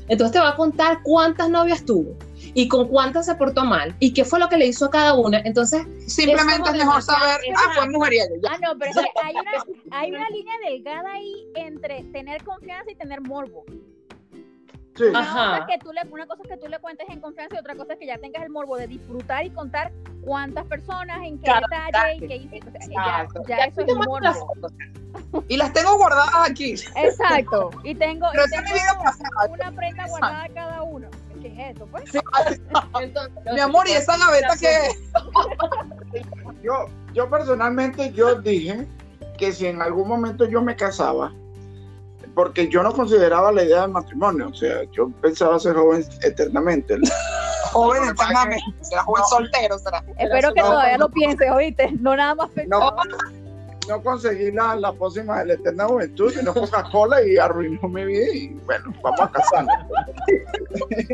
[0.10, 2.16] Entonces te va a contar cuántas novias tuvo
[2.54, 5.14] y con cuántas se portó mal y qué fue lo que le hizo a cada
[5.16, 5.40] una.
[5.40, 8.36] Entonces, simplemente es, mejor saber, ah, fue mujeriego.
[8.50, 8.92] Ah, no, pero
[9.24, 13.66] hay una, hay una línea delgada ahí entre tener confianza y tener morbo.
[15.00, 17.56] Una, Cosa es que tú le, una cosa es que tú le cuentes en confianza
[17.56, 21.20] y otra cosa es que ya tengas el morbo de disfrutar y contar cuántas personas,
[21.24, 22.80] en qué detalle y qué hiciste.
[22.90, 24.72] ya, ya, eso es morbo.
[25.48, 26.74] Y las tengo guardadas aquí.
[26.96, 27.70] Exacto.
[27.84, 31.08] Y tengo, y tengo una prenda guardada cada uno.
[31.42, 32.12] ¿Qué es esto, pues?
[33.54, 36.24] Mi amor, ¿y esa gaveta qué es?
[36.64, 38.88] yo, yo personalmente, yo dije
[39.38, 41.34] que si en algún momento yo me casaba,
[42.38, 46.96] porque yo no consideraba la idea del matrimonio, o sea, yo pensaba ser joven eternamente.
[47.72, 50.04] joven eternamente, será joven soltero, será.
[50.20, 52.96] Espero que todavía lo pienses, oíste, no nada más No,
[53.88, 58.28] no conseguí la, la pócima de la eterna juventud, sino Coca-Cola y arruinó mi vida
[58.32, 59.76] y bueno, vamos a casarnos.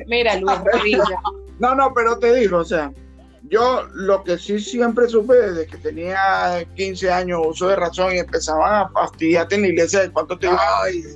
[0.07, 0.99] Mira, Luis,
[1.59, 2.91] No, no, pero te digo, o sea,
[3.53, 8.17] yo lo que sí siempre supe desde que tenía 15 años uso de razón y
[8.17, 10.59] empezaban a fastidiarte en la iglesia de cuánto te, ibas,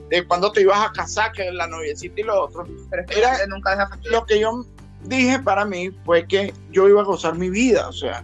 [0.10, 2.68] de cuándo te ibas a casar, que la noviecita y lo otro.
[3.10, 4.64] Era, nunca lo que yo
[5.06, 8.24] dije para mí fue que yo iba a gozar mi vida, o sea,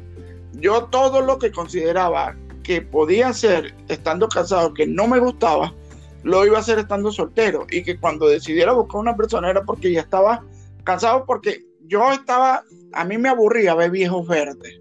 [0.54, 5.74] yo todo lo que consideraba que podía hacer estando casado que no me gustaba,
[6.22, 9.92] lo iba a hacer estando soltero y que cuando decidiera buscar una persona era porque
[9.92, 10.44] ya estaba
[10.84, 14.80] cansado porque yo estaba, a mí me aburría ver viejos verdes.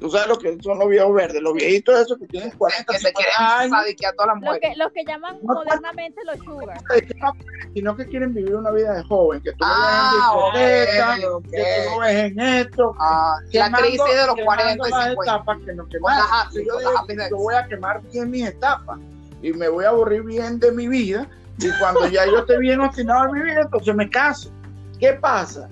[0.00, 2.98] Tú sabes lo que son los viejos verdes, los viejitos esos que tienen 40 que
[2.98, 4.60] se quieren a todas las mujeres.
[4.60, 6.78] Los que, los que llaman modernamente los sugar.
[7.72, 11.84] Sino que quieren vivir una vida de joven, que tú ah, ves en discoteca, que
[11.86, 12.94] tú lo ves en esto.
[12.98, 15.22] Ah, la crisis de los 40 y 50.
[15.22, 15.98] etapas que no yo,
[16.52, 18.98] digo, yo voy a quemar bien mis etapas
[19.42, 22.80] y me voy a aburrir bien de mi vida y cuando ya yo esté bien
[22.82, 24.50] obstinado en mi vida, entonces me caso.
[24.98, 25.68] ¿Qué pasa?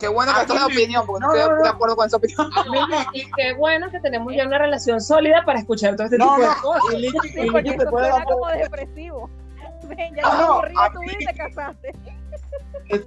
[0.00, 2.50] Qué bueno que esto opinión, porque no, estoy de acuerdo con esa opinión.
[3.12, 6.46] y qué bueno que tenemos ya una relación sólida para escuchar todo este tipo de
[6.62, 6.94] cosas.
[6.94, 7.10] Y, y,
[7.46, 9.28] y, porque te puede dar como depresivo.
[9.88, 11.92] Ven, ya no, aburrido tu vida y te casaste.
[12.88, 12.98] te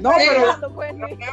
[0.00, 1.28] no, pero, pues, no, tenía,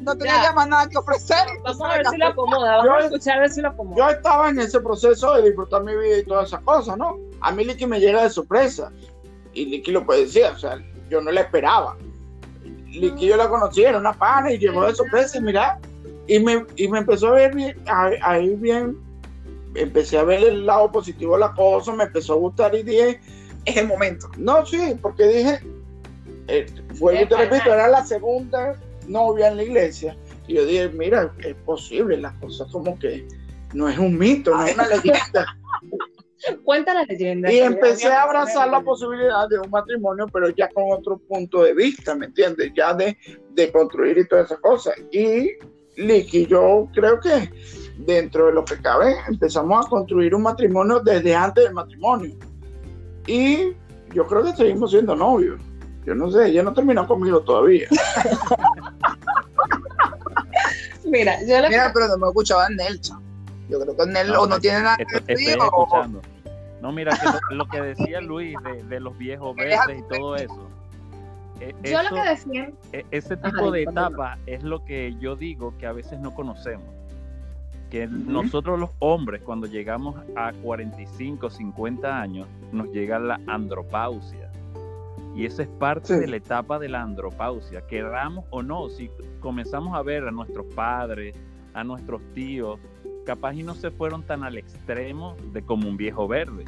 [0.00, 1.46] no tenía llamar nada que ofrecer.
[1.62, 3.96] Vamos a ver si lo acomoda, vamos a escuchar a ver si lo acomoda.
[3.98, 7.18] Yo estaba en ese proceso de disfrutar mi vida y todas esas cosas, ¿no?
[7.42, 8.90] A mí Licky me llega de sorpresa.
[9.52, 10.78] Y Licky lo puede decir, o sea,
[11.10, 11.98] yo no le esperaba
[13.00, 15.78] que yo la conocí, era una pana y llegó de sorpresa, mira,
[16.26, 18.96] y me, y me empezó a ver bien, a, ir bien,
[19.74, 23.20] empecé a ver el lado positivo de la cosa, me empezó a gustar y dije,
[23.64, 24.28] es el momento.
[24.38, 25.60] No, sí, porque dije,
[26.48, 28.76] eh, te repito, era la segunda
[29.08, 33.26] novia en la iglesia, y yo dije, mira, es posible, las cosas como que
[33.72, 35.58] no es un mito, no es una leyenda.
[36.64, 37.52] Cuenta la leyenda.
[37.52, 41.74] Y empecé a abrazar la posibilidad de un matrimonio, pero ya con otro punto de
[41.74, 42.72] vista, ¿me entiendes?
[42.74, 43.16] Ya de,
[43.50, 44.94] de construir y todas esas cosas.
[45.10, 45.50] Y
[45.96, 47.50] Licky, yo creo que
[47.98, 52.36] dentro de lo que cabe, empezamos a construir un matrimonio desde antes del matrimonio.
[53.26, 53.72] Y
[54.12, 55.58] yo creo que seguimos siendo novios.
[56.04, 57.88] Yo no sé, ella no terminó conmigo todavía.
[61.04, 61.70] Mira, yo le...
[61.70, 63.24] Mira, pero no me escuchaba en Nelson.
[63.68, 65.56] Yo creo que Nel no, no tiene nada que decir.
[66.84, 67.12] No, mira,
[67.48, 68.54] que lo, que decía Luis
[68.90, 70.68] de, los viejos verdes y todo eso.
[71.58, 72.70] E, yo lo que decía.
[72.92, 76.86] E, ese tipo de etapa es lo que yo digo que a veces no conocemos.
[77.88, 84.50] Que nosotros los hombres, cuando llegamos a 45, 50 años, nos llega la andropausia.
[85.34, 87.86] Y esa es parte de la etapa de la andropausia.
[87.86, 91.34] Queramos o no, si comenzamos a ver a nuestros padres,
[91.72, 92.78] a nuestros tíos,
[93.24, 96.64] capaz y no se fueron tan al extremo de como un viejo verde,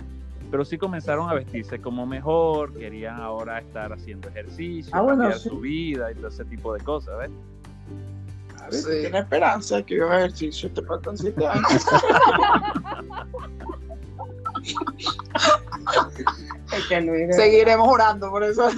[0.51, 5.61] pero sí comenzaron a vestirse como mejor, querían ahora estar haciendo ejercicio, ah, cambiar su
[5.61, 7.31] vida y todo ese tipo de cosas, ¿ves?
[8.61, 11.87] A ver, tiene esperanza que yo ejercicio, te faltan siete años.
[17.33, 18.69] Seguiremos orando por eso.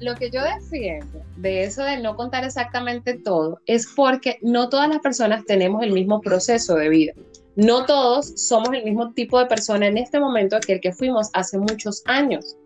[0.00, 4.88] lo que yo defiendo de eso de no contar exactamente todo es porque no todas
[4.88, 7.12] las personas tenemos el mismo proceso de vida.
[7.56, 11.30] No todos somos el mismo tipo de persona en este momento que el que fuimos
[11.32, 12.56] hace muchos años.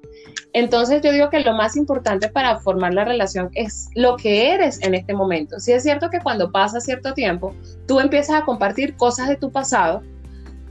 [0.53, 4.83] Entonces yo digo que lo más importante para formar la relación es lo que eres
[4.83, 5.61] en este momento.
[5.61, 7.55] Si es cierto que cuando pasa cierto tiempo,
[7.87, 10.03] tú empiezas a compartir cosas de tu pasado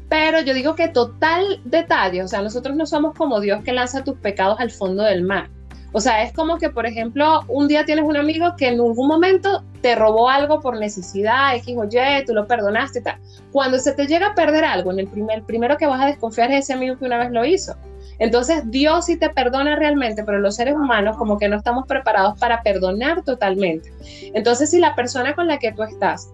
[0.09, 4.03] pero yo digo que total detalle, o sea, nosotros no somos como Dios que lanza
[4.03, 5.49] tus pecados al fondo del mar.
[5.91, 9.07] O sea, es como que, por ejemplo, un día tienes un amigo que en algún
[9.07, 13.17] momento te robó algo por necesidad, X o Y, tú lo perdonaste y tal.
[13.51, 16.51] Cuando se te llega a perder algo, en el primer, primero que vas a desconfiar
[16.51, 17.75] es ese amigo que una vez lo hizo.
[18.19, 22.37] Entonces, Dios sí te perdona realmente, pero los seres humanos como que no estamos preparados
[22.37, 23.91] para perdonar totalmente.
[24.33, 26.29] Entonces, si la persona con la que tú estás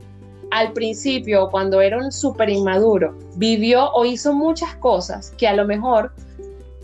[0.52, 5.66] al principio, cuando era un súper inmaduro, vivió o hizo muchas cosas que a lo
[5.66, 6.12] mejor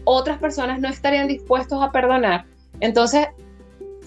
[0.03, 2.45] otras personas no estarían dispuestos a perdonar,
[2.79, 3.27] Entonces,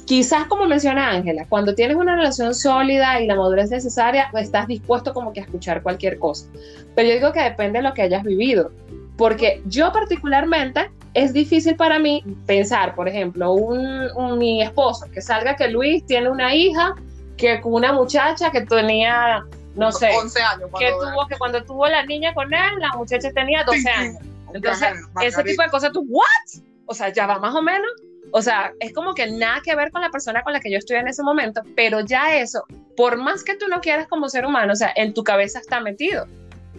[0.04, 5.14] quizás como menciona Ángela, cuando tienes una relación sólida y la madurez necesaria, estás dispuesto
[5.14, 6.46] como que a escuchar cualquier cosa.
[6.94, 8.72] Pero yo digo que depende de lo que hayas vivido.
[9.16, 15.54] Porque yo particularmente es difícil para mí pensar, por ejemplo, un, mi esposo que salga
[15.54, 16.96] que Luis tiene una hija
[17.37, 19.44] que con una muchacha que tenía,
[19.75, 20.70] no sé, 11 años.
[20.79, 24.23] Que tuvo que cuando tuvo la niña con él, la muchacha tenía 12 años.
[24.53, 24.88] Entonces,
[25.20, 26.62] ese tipo de cosas, tú, ¿what?
[26.87, 27.90] O sea, ya va más o menos.
[28.31, 30.79] O sea, es como que nada que ver con la persona con la que yo
[30.79, 32.64] estoy en ese momento, pero ya eso,
[32.97, 35.81] por más que tú no quieras como ser humano, o sea, en tu cabeza está
[35.81, 36.27] metido.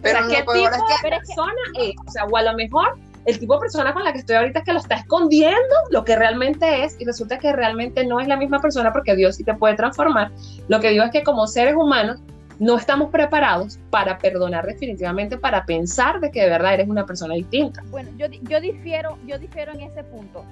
[0.01, 1.95] Pero o sea, ¿qué tipo de persona es?
[2.05, 4.59] O sea, o a lo mejor el tipo de persona con la que estoy ahorita
[4.59, 8.27] es que lo está escondiendo lo que realmente es y resulta que realmente no es
[8.27, 10.31] la misma persona porque Dios sí te puede transformar.
[10.67, 12.21] Lo que digo es que como seres humanos
[12.59, 17.35] no estamos preparados para perdonar definitivamente, para pensar de que de verdad eres una persona
[17.35, 17.83] distinta.
[17.89, 20.45] Bueno, yo, yo difiero, yo difiero en ese punto,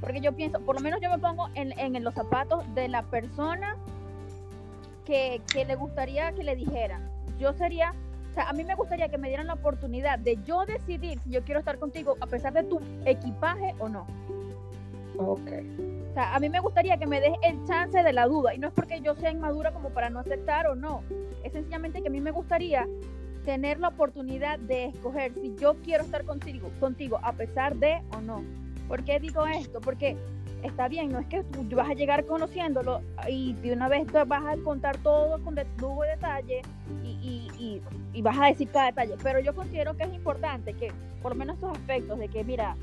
[0.00, 3.02] porque yo pienso, por lo menos yo me pongo en, en los zapatos de la
[3.02, 3.76] persona
[5.04, 7.00] que, que le gustaría que le dijera.
[7.40, 7.94] Yo sería
[8.46, 11.60] a mí me gustaría que me dieran la oportunidad de yo decidir si yo quiero
[11.60, 14.06] estar contigo a pesar de tu equipaje o no.
[15.18, 15.50] Ok.
[16.10, 18.54] O sea, a mí me gustaría que me des el chance de la duda.
[18.54, 21.02] Y no es porque yo sea inmadura como para no aceptar o no.
[21.42, 22.86] Es sencillamente que a mí me gustaría
[23.44, 28.20] tener la oportunidad de escoger si yo quiero estar contigo, contigo a pesar de o
[28.20, 28.44] no.
[28.86, 29.80] ¿Por qué digo esto?
[29.80, 30.16] Porque
[30.62, 34.44] está bien, no es que tú vas a llegar conociéndolo y de una vez vas
[34.46, 36.62] a contar todo con lujo de detalle
[37.04, 37.82] y,
[38.22, 40.92] vas a decir cada detalle, pero yo considero que es importante que
[41.22, 42.76] por lo menos esos aspectos de que, mira,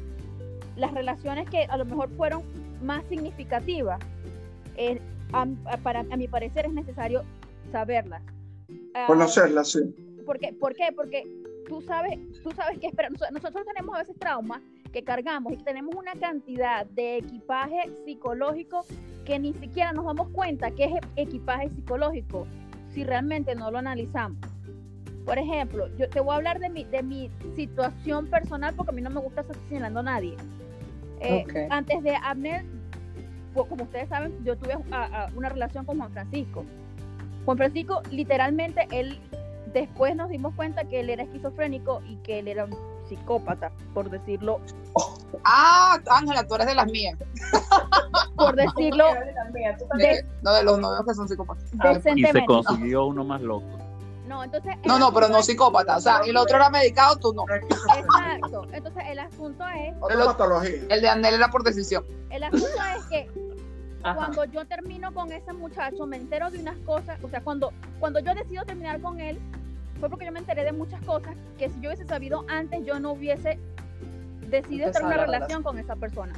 [0.77, 2.43] las relaciones que a lo mejor fueron
[2.81, 3.99] más significativas,
[4.77, 5.01] eh,
[5.33, 5.45] a,
[5.83, 7.23] para, a mi parecer es necesario
[7.71, 8.23] saberlas.
[8.93, 9.81] Ah, Conocerlas, sí.
[10.25, 10.53] ¿por qué?
[10.53, 10.91] ¿Por qué?
[10.95, 11.23] Porque
[11.67, 13.09] tú sabes, tú sabes que espera.
[13.09, 14.61] Nosotros tenemos a veces traumas
[14.95, 18.85] que cargamos y tenemos una cantidad de equipaje psicológico
[19.25, 22.47] que ni siquiera nos damos cuenta que es equipaje psicológico
[22.93, 24.39] si realmente no lo analizamos.
[25.25, 28.95] Por ejemplo, yo te voy a hablar de mi, de mi situación personal porque a
[28.95, 30.37] mí no me gusta estar señalando a nadie.
[31.19, 32.63] Eh, antes de Abner,
[33.53, 34.77] como ustedes saben, yo tuve
[35.35, 36.63] una relación con Juan Francisco.
[37.43, 39.19] Juan Francisco, literalmente, él
[39.73, 44.09] después nos dimos cuenta que él era esquizofrénico y que él era un psicópata, por
[44.09, 44.59] decirlo.
[45.43, 47.17] Ah, Ángela, tú eres de las mías.
[48.35, 49.05] por decirlo.
[50.41, 51.65] no, de los novios que son psicópatas.
[52.15, 53.65] y se consiguió uno más loco.
[54.27, 54.75] No, entonces.
[54.85, 55.97] No, no, pero no psicópata.
[55.97, 57.43] O sea, y el otro era medicado, tú no.
[57.53, 58.67] Exacto.
[58.71, 59.95] Entonces, el asunto es.
[60.09, 62.03] El, el de Anel era por decisión.
[62.29, 63.29] El asunto es que
[64.13, 67.19] cuando yo termino con ese muchacho, me entero de unas cosas.
[67.23, 69.39] O sea, cuando, cuando yo decido terminar con él,
[69.99, 72.99] fue porque yo me enteré de muchas cosas que si yo hubiese sabido antes, yo
[72.99, 73.59] no hubiese
[74.49, 76.33] decidido tener una relación con esa persona.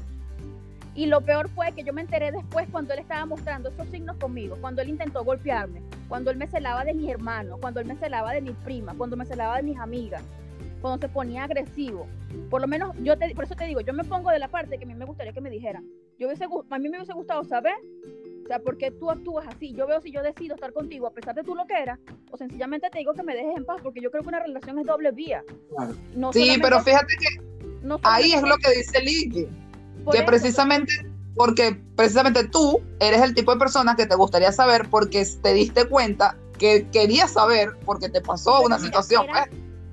[0.96, 4.18] Y lo peor fue que yo me enteré después cuando él estaba mostrando esos signos
[4.18, 7.96] conmigo, cuando él intentó golpearme, cuando él me celaba de mis hermanos, cuando él me
[7.96, 10.24] celaba de mis primas, cuando me celaba de mis amigas,
[10.82, 12.08] cuando se ponía agresivo.
[12.50, 14.78] Por lo menos, yo te, por eso te digo, yo me pongo de la parte
[14.78, 15.86] que a mí me gustaría que me dijeran.
[16.18, 17.76] Yo hubiese, a mí me hubiese gustado saber
[18.48, 19.74] o sea, ¿por qué tú actúas así?
[19.74, 22.00] Yo veo si yo decido estar contigo a pesar de tu lo que era,
[22.32, 24.80] o sencillamente te digo que me dejes en paz, porque yo creo que una relación
[24.80, 25.44] es doble vía.
[26.32, 29.50] sí, pero fíjate que ahí es lo que dice Lili,
[30.10, 30.94] que precisamente,
[31.36, 35.84] porque precisamente tú eres el tipo de persona que te gustaría saber porque te diste
[35.90, 39.26] cuenta que querías saber porque te pasó una situación.
[39.28, 39.44] Pues.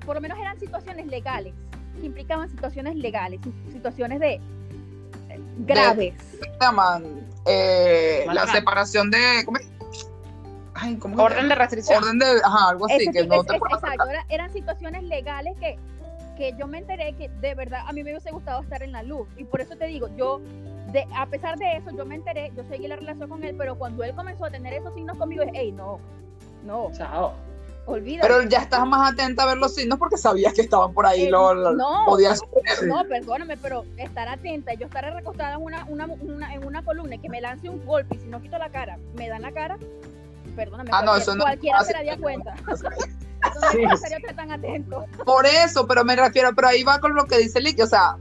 [0.05, 1.53] Por lo menos eran situaciones legales,
[1.99, 3.41] que implicaban situaciones legales,
[3.73, 4.39] situaciones de
[5.57, 6.13] graves.
[7.45, 9.43] Eh, la separación de.
[9.45, 9.57] ¿cómo
[10.73, 12.03] Ay, ¿cómo orden de restricción.
[12.03, 12.25] Orden de.
[12.43, 13.09] Ajá, algo así.
[13.11, 15.77] que no te exacto, eran situaciones legales que,
[16.35, 19.03] que yo me enteré que de verdad a mí me hubiese gustado estar en la
[19.03, 19.27] luz.
[19.37, 20.41] Y por eso te digo, yo.
[20.91, 23.75] De, a pesar de eso, yo me enteré, yo seguí la relación con él, pero
[23.75, 25.99] cuando él comenzó a tener esos signos conmigo, dije, hey, no,
[26.63, 26.89] no.
[26.93, 27.33] Chao.
[27.85, 31.29] Pero ya estás más atenta a ver los signos porque sabías que estaban por ahí.
[31.29, 32.41] lo, no, podías
[32.83, 34.73] no, perdóname, pero estar atenta.
[34.73, 38.15] Yo estaré recostada en una, una, en una columna y que me lance un golpe
[38.15, 39.77] y si no quito la cara, me dan la cara.
[40.55, 40.89] Perdóname.
[40.93, 42.55] Ah, no, eso no cualquiera se daría cuenta.
[42.65, 45.05] no tan atento.
[45.23, 48.17] Por eso, pero me refiero, pero ahí va con lo que dice Lick, o sea,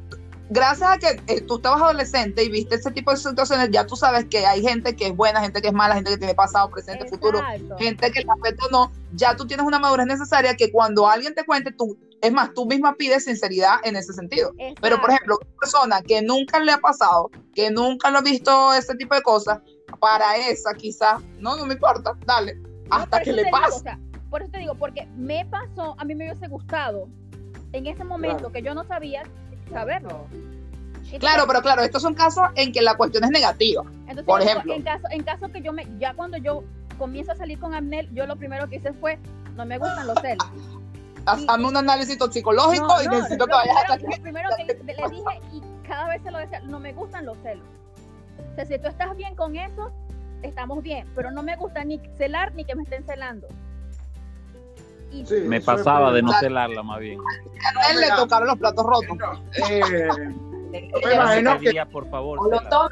[0.50, 3.96] gracias a que eh, tú estabas adolescente y viste ese tipo de situaciones, ya tú
[3.96, 6.70] sabes que hay gente que es buena, gente que es mala, gente que tiene pasado,
[6.70, 7.40] presente, futuro,
[7.78, 8.92] gente que la afecta o no.
[9.12, 12.66] Ya tú tienes una madurez necesaria que cuando alguien te cuente, tú, es más, tú
[12.66, 14.52] misma pides sinceridad en ese sentido.
[14.80, 18.74] Pero, por ejemplo, una persona que nunca le ha pasado, que nunca lo ha visto
[18.74, 19.60] ese tipo de cosas,
[20.00, 22.58] para esa quizás, no, no me importa, dale,
[22.90, 23.96] hasta que le pase.
[24.30, 27.08] por eso te digo, porque me pasó, a mí me hubiese gustado
[27.72, 29.22] en ese momento que yo no sabía
[29.70, 30.26] saberlo.
[31.18, 33.82] claro, pero claro, estos son casos en que la cuestión es negativa.
[34.00, 34.74] Entonces, por ejemplo.
[34.74, 36.64] En caso, en caso que yo me, ya cuando yo
[36.98, 39.18] comienzo a salir con Amnel, yo lo primero que hice fue,
[39.56, 40.46] no me gustan los celos.
[41.26, 43.96] Hazme un análisis toxicológico y necesito que vayas a...
[43.96, 47.38] Lo primero que le dije, y cada vez se lo decía, no me gustan los
[47.38, 47.66] celos.
[48.52, 49.90] O sea, si tú estás bien con eso,
[50.42, 53.48] estamos bien, pero no me gusta ni celar ni que me estén celando.
[55.46, 57.18] Me pasaba de no celarla más bien.
[57.76, 59.18] A él le tocaron los platos rotos.
[59.70, 60.08] Eh,
[60.72, 61.86] me imagino que...
[61.86, 62.38] por favor,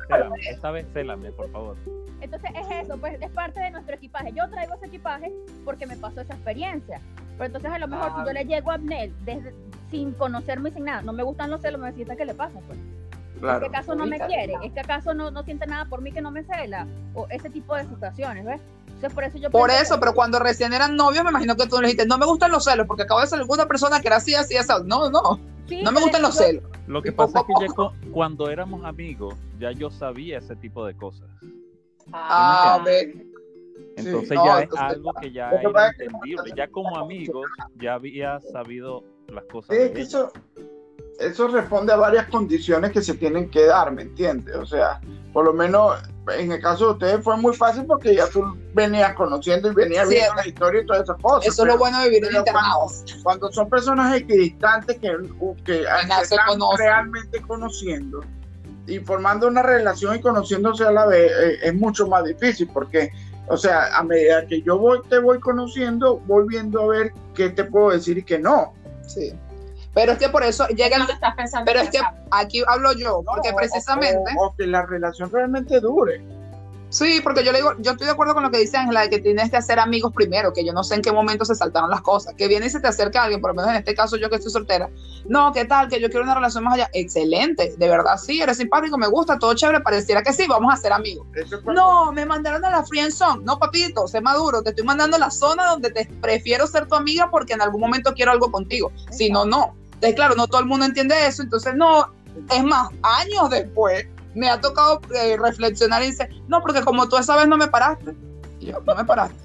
[0.09, 1.77] célame, esta vez célame, por favor.
[2.21, 4.33] Entonces es eso, pues es parte de nuestro equipaje.
[4.33, 5.33] Yo traigo ese equipaje
[5.65, 7.01] porque me pasó esa experiencia.
[7.33, 8.33] Pero entonces a lo mejor si yo ah.
[8.33, 9.53] le llego a Abnel desde,
[9.91, 12.61] sin conocerme y sin nada, no me gustan los celos, me necesita que le pasa,
[12.67, 12.79] pues.
[13.43, 14.55] ¿Es que acaso no me quiere?
[14.63, 16.87] ¿Es que acaso no, no siente nada por mí que no me cela?
[17.15, 18.61] O ese tipo de situaciones, ¿ves?
[19.03, 19.51] Entonces, por eso yo...
[19.51, 22.27] Por eso, pero cuando recién eran novios, me imagino que tú le dijiste, no me
[22.27, 24.73] gustan los celos, porque acabo de ser alguna persona que era así, así, así.
[24.85, 25.41] No, no.
[25.83, 26.63] no me gustan los celos.
[26.87, 30.97] Lo que pasa es que ya cuando éramos amigos, ya yo sabía ese tipo de
[30.97, 31.29] cosas.
[32.13, 33.27] Ah, a ver.
[33.97, 36.53] Entonces ya es algo que ya era entendible.
[36.57, 37.47] Ya como amigos,
[37.81, 39.77] ya había sabido las cosas.
[39.77, 40.33] Sí, que eso,
[41.19, 44.57] eso responde a varias condiciones que se tienen que dar, ¿me entiendes?
[44.57, 45.01] O sea,
[45.33, 45.97] por lo menos
[46.29, 50.09] en el caso de ustedes fue muy fácil porque ya tú venías conociendo y venías
[50.09, 51.53] viendo la historia y todas esas cosas.
[51.53, 53.05] Eso es lo bueno de vivir en internados.
[53.23, 55.17] Cuando, son personas equidistantes que,
[55.65, 55.85] que,
[56.25, 58.21] se están realmente conociendo
[58.87, 63.11] y formando una relación y conociéndose a la vez, eh, es mucho más difícil porque,
[63.49, 67.51] o sea, a medida que yo voy, te voy conociendo, voy viendo a ver qué
[67.51, 68.75] te puedo decir y qué no.
[69.07, 69.33] Sí.
[69.95, 71.07] Pero es que por eso llega el...
[71.65, 72.01] Pero es que
[72.31, 74.33] aquí hablo yo, porque precisamente...
[74.39, 76.23] O, que la relación realmente dure.
[76.93, 79.09] Sí, porque yo le digo, yo estoy de acuerdo con lo que dice Ángela, de
[79.09, 81.89] que tienes que hacer amigos primero, que yo no sé en qué momento se saltaron
[81.89, 84.19] las cosas, que viene y se te acerca alguien, por lo menos en este caso
[84.19, 84.91] yo que estoy soltera,
[85.25, 85.89] no, ¿qué tal?
[85.89, 89.39] Que yo quiero una relación más allá, excelente, de verdad sí, eres simpático, me gusta,
[89.39, 91.27] todo chévere, pareciera que sí, vamos a ser amigos.
[91.65, 95.31] No, me mandaron a la friendzone, no papito, sé maduro, te estoy mandando a la
[95.31, 99.31] zona donde te prefiero ser tu amiga porque en algún momento quiero algo contigo, si
[99.31, 99.82] no, no.
[100.03, 102.13] Entonces, claro, no todo el mundo entiende eso, entonces no,
[102.51, 107.17] es más, años después me ha tocado eh, reflexionar y decir, no, porque como tú
[107.17, 108.13] esa vez no me paraste,
[108.59, 109.41] y yo, no me paraste.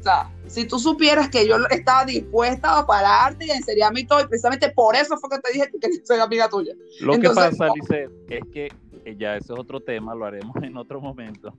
[0.00, 4.20] O sea, si tú supieras que yo estaba dispuesta a pararte y a enseñarme todo,
[4.20, 6.74] y precisamente por eso fue que te dije que soy amiga tuya.
[6.98, 8.66] Lo que pasa, Lice, es que
[9.04, 11.54] eh, ya ese es otro tema, lo haremos en otro momento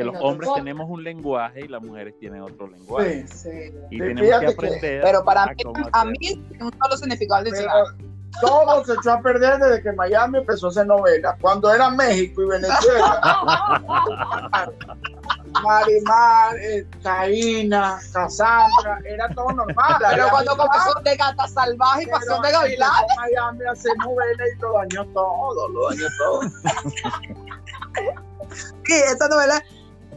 [0.00, 3.26] que los hombres tenemos un lenguaje y las mujeres tienen otro lenguaje.
[3.28, 3.74] Sí, sí.
[3.90, 5.02] Y tenemos que aprender.
[5.02, 5.54] pero para mí,
[5.92, 7.44] a mí tiene un solo significado
[8.40, 11.36] Todo se echó a perder desde que Miami empezó a hacer novelas.
[11.40, 13.20] Cuando era México y Venezuela.
[15.62, 16.86] Marimar, eh,
[18.12, 19.96] Cassandra, era todo normal.
[20.10, 22.90] Pero cuando comenzó de gata salvaje y pasión de gavilán.
[23.16, 26.42] Miami hace novelas y lo dañó todo, lo dañó todo.
[28.84, 29.60] sí, esa novela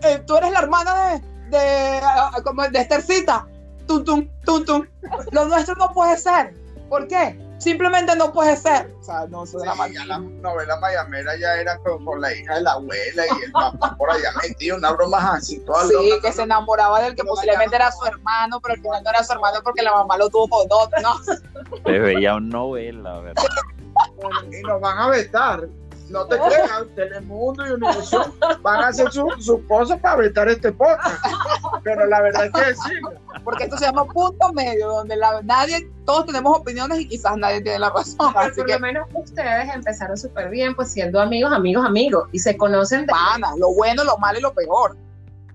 [0.04, 3.48] eh, tú eres la hermana de, de, ah, como de Esthercita.
[3.88, 4.88] Tum, tum, tum, tum.
[5.32, 6.54] Lo nuestro no puede ser.
[6.90, 7.38] ¿Por qué?
[7.58, 8.94] Simplemente no puede ser.
[9.00, 13.24] O sea, no, la, la, novela mayamera ya era con, la hija de la abuela
[13.26, 15.60] y el papá por allá metido, una broma así.
[15.60, 19.10] Toda sí, que se enamoraba del que posiblemente era su hermano, pero al final no
[19.10, 21.14] era su hermano porque la mamá lo tuvo con otro, ¿no?
[21.86, 23.44] Se veía una novela, ¿verdad?
[24.52, 25.68] y nos van a vetar
[26.10, 30.72] no te creas, Telemundo y Univision van a hacer sus su cosas para vetar este
[30.72, 31.24] podcast.
[31.84, 32.96] Pero la verdad es que sí.
[33.44, 37.62] Porque esto se llama punto medio, donde la, nadie, todos tenemos opiniones y quizás nadie
[37.62, 38.34] tiene la razón.
[38.34, 42.56] Pero por lo menos ustedes empezaron súper bien, pues siendo amigos, amigos, amigos, y se
[42.58, 43.14] conocen de.
[43.58, 44.96] lo bueno, lo malo y lo peor.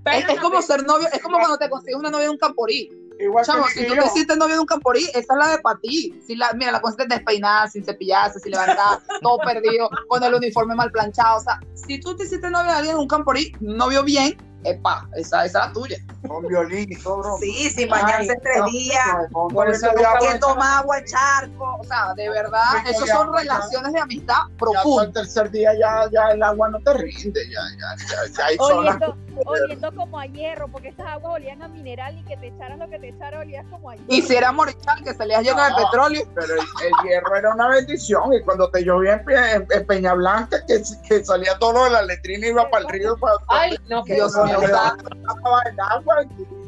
[0.04, 3.44] es, como ser novio, es como cuando te consigues una novia en un camporí Igual
[3.44, 6.14] Chamo, si tú te hiciste novio de un camporí, esa es la de para ti.
[6.24, 10.74] Si la, mira, la consiste despeinada, sin cepillarse, sin levantar, todo perdido, con el uniforme
[10.74, 11.38] mal planchado.
[11.38, 14.36] O sea, si tú te hiciste novio de alguien en un camporí, novio bien,
[14.70, 15.96] epa, esa, esa es la tuya.
[16.26, 17.38] Con violín y todo.
[17.38, 21.78] Sí, sin bañarse tres días, por eso que toma agua, charco.
[21.80, 25.06] O sea, de verdad, esas son relaciones de amistad profundas.
[25.06, 28.56] el tercer día ya, ya el agua no te rinde, ya, ya, ya, ya hay
[28.58, 32.78] oliendo, oliendo como a hierro, porque esas aguas olían a mineral y que te echaran
[32.78, 34.06] lo que te echaran olías como a hierro.
[34.08, 36.22] Y si era morichal, que salías lleno de petróleo.
[36.34, 41.24] Pero el, hierro era una bendición, y cuando te llovía en, Peña Blanca, que, que,
[41.24, 43.16] salía todo de la letrina y iba para el río.
[43.16, 44.57] Para, Ay, no, que Dios mío.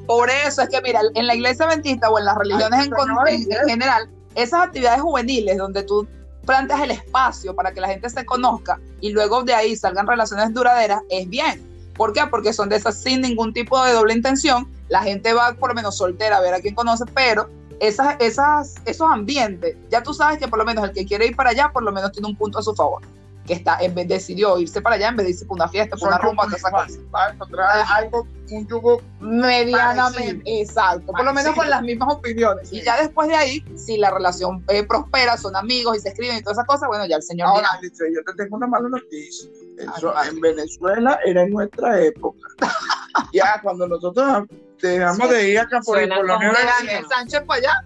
[0.06, 4.08] Por eso es que, mira, en la iglesia adventista o en las religiones en, general,
[4.34, 6.06] esas actividades juveniles donde tú
[6.44, 10.52] planteas el espacio para que la gente se conozca y luego de ahí salgan relaciones
[10.52, 11.64] duraderas, es bien.
[11.94, 12.22] ¿Por qué?
[12.30, 14.66] Porque son de esas sin ningún tipo de doble intención.
[14.88, 18.74] La gente va por lo menos soltera a ver a quién conoce, pero esas, esas,
[18.86, 21.70] esos ambientes, ya tú sabes que por lo menos el que quiere ir para allá,
[21.72, 23.02] por lo menos tiene un punto a su favor.
[23.46, 25.96] Que está, en vez, decidió irse para allá en vez de irse para una fiesta,
[25.96, 26.98] para una rumba, esa cosa.
[27.10, 32.72] Para encontrar algo, un yugo medianamente, exacto, por lo menos con las mismas opiniones.
[32.72, 36.36] Y ya después de ahí, si la relación eh, prospera, son amigos y se escriben
[36.36, 37.48] y todas esas cosas, bueno, ya el señor.
[37.48, 39.50] Ahora, yo te tengo una mala noticia.
[39.96, 42.48] Eso, en Venezuela era en nuestra época.
[43.32, 44.44] ya cuando nosotros
[44.80, 47.84] dejamos de ir acá por el colonial Daniel Sánchez para allá.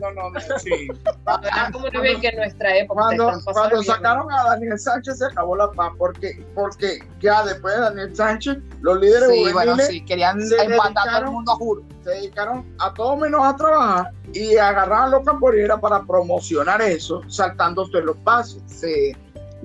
[0.00, 0.88] No, no, no, sí.
[1.72, 3.02] como bien que en nuestra época.
[3.02, 7.80] Cuando, cuando sacaron a Daniel Sánchez se acabó la paz, porque, porque ya después de
[7.80, 11.82] Daniel Sánchez, los líderes sí, bueno, sí, querían empatar todo el mundo a juro.
[12.04, 18.00] Se dedicaron a todo menos a trabajar y agarraban los camponeras para promocionar eso, saltándose
[18.02, 18.62] los pasos.
[18.66, 19.16] Sí.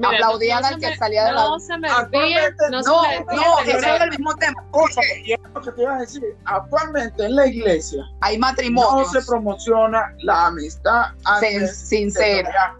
[0.09, 1.43] Mira, aplaudían al que salía de la.
[1.43, 4.63] No se me olvide, no, no, no, eso es el mismo tema.
[4.71, 9.03] Porque, y es lo que te iba a decir, actualmente en la iglesia hay matrimonio.
[9.03, 11.07] No se promociona la amistad
[11.73, 12.75] sincera.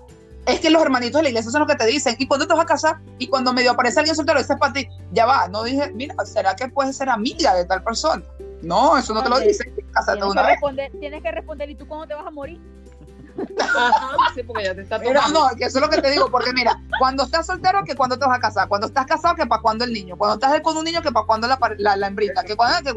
[0.47, 2.53] Es que los hermanitos de la iglesia son los que te dicen, ¿y cuándo te
[2.53, 2.97] vas a casar?
[3.19, 4.87] Y cuando medio aparece alguien soltero, ese es para ti.
[5.11, 8.23] Ya va, no dije, mira, ¿será que puedes ser amiga de tal persona?
[8.63, 9.73] No, eso no te lo dicen.
[9.75, 12.59] Tienes, una que responder, tienes que responder, ¿y tú cuándo te vas a morir?
[14.35, 16.79] Sí, porque ya te está no, que eso es lo que te digo, porque mira,
[16.99, 19.85] cuando estás soltero, que cuando te vas a casar, cuando estás casado, que para cuando
[19.85, 22.55] el niño, cuando estás con un niño, que para cuando la, la, la hembrita, que
[22.55, 22.93] cuando, que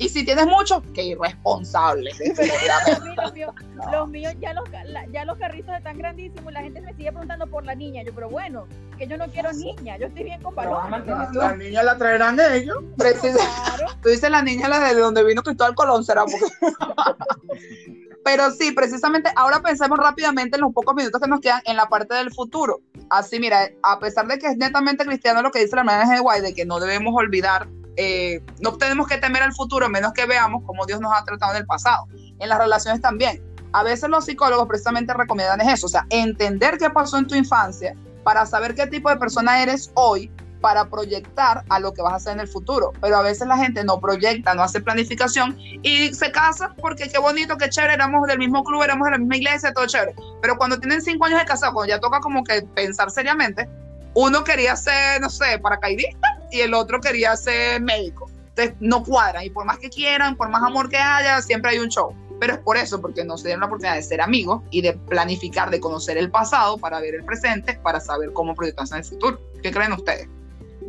[0.00, 2.10] y si tienes mucho, que irresponsable.
[3.92, 4.64] los, míos, ya los,
[5.12, 8.02] ya los carritos están grandísimos y la gente me sigue preguntando por la niña.
[8.02, 8.66] Yo, pero bueno,
[8.96, 11.04] que yo no quiero niña, yo estoy bien con Paloma.
[11.34, 12.78] La niña la traerán ellos.
[12.96, 13.88] Claro.
[14.02, 16.24] Tú dices la niña la de donde vino Cristóbal Colón, será
[18.24, 21.88] Pero sí, precisamente ahora pensemos rápidamente en los pocos minutos que nos quedan en la
[21.88, 22.80] parte del futuro.
[23.08, 26.20] Así, mira, a pesar de que es netamente cristiano lo que dice la hermana de
[26.20, 30.26] Guay, de que no debemos olvidar, eh, no tenemos que temer al futuro, menos que
[30.26, 32.06] veamos cómo Dios nos ha tratado en el pasado.
[32.38, 33.42] En las relaciones también.
[33.72, 37.94] A veces los psicólogos precisamente recomiendan eso, o sea, entender qué pasó en tu infancia
[38.24, 40.30] para saber qué tipo de persona eres hoy
[40.60, 42.92] para proyectar a lo que vas a hacer en el futuro.
[43.00, 47.18] Pero a veces la gente no proyecta, no hace planificación y se casa porque qué
[47.18, 50.14] bonito, qué chévere, éramos del mismo club, éramos de la misma iglesia, todo chévere.
[50.42, 53.68] Pero cuando tienen cinco años de casado, cuando ya toca como que pensar seriamente,
[54.14, 58.30] uno quería ser, no sé, paracaidista y el otro quería ser médico.
[58.50, 61.78] Entonces no cuadran y por más que quieran, por más amor que haya, siempre hay
[61.78, 62.14] un show.
[62.40, 64.94] Pero es por eso, porque no se dieron la oportunidad de ser amigos y de
[64.94, 69.04] planificar, de conocer el pasado para ver el presente, para saber cómo proyectarse en el
[69.04, 69.40] futuro.
[69.62, 70.26] ¿Qué creen ustedes?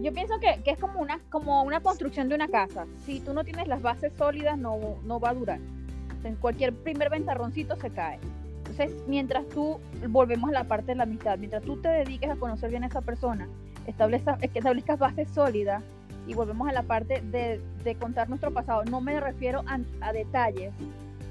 [0.02, 2.86] Yo pienso que, que, es como una, como una construcción de una casa.
[3.06, 5.60] Si tú no tienes las bases sólidas, no, no va a durar.
[6.24, 8.20] En cualquier primer ventarroncito se cae.
[8.58, 12.36] Entonces, mientras tú, volvemos a la parte de la amistad, mientras tú te dediques a
[12.36, 13.48] conocer bien a esa persona,
[13.86, 15.84] establezcas, establezcas bases sólidas
[16.28, 18.84] y volvemos a la parte de, de contar nuestro pasado.
[18.86, 20.74] No me refiero a, a detalles,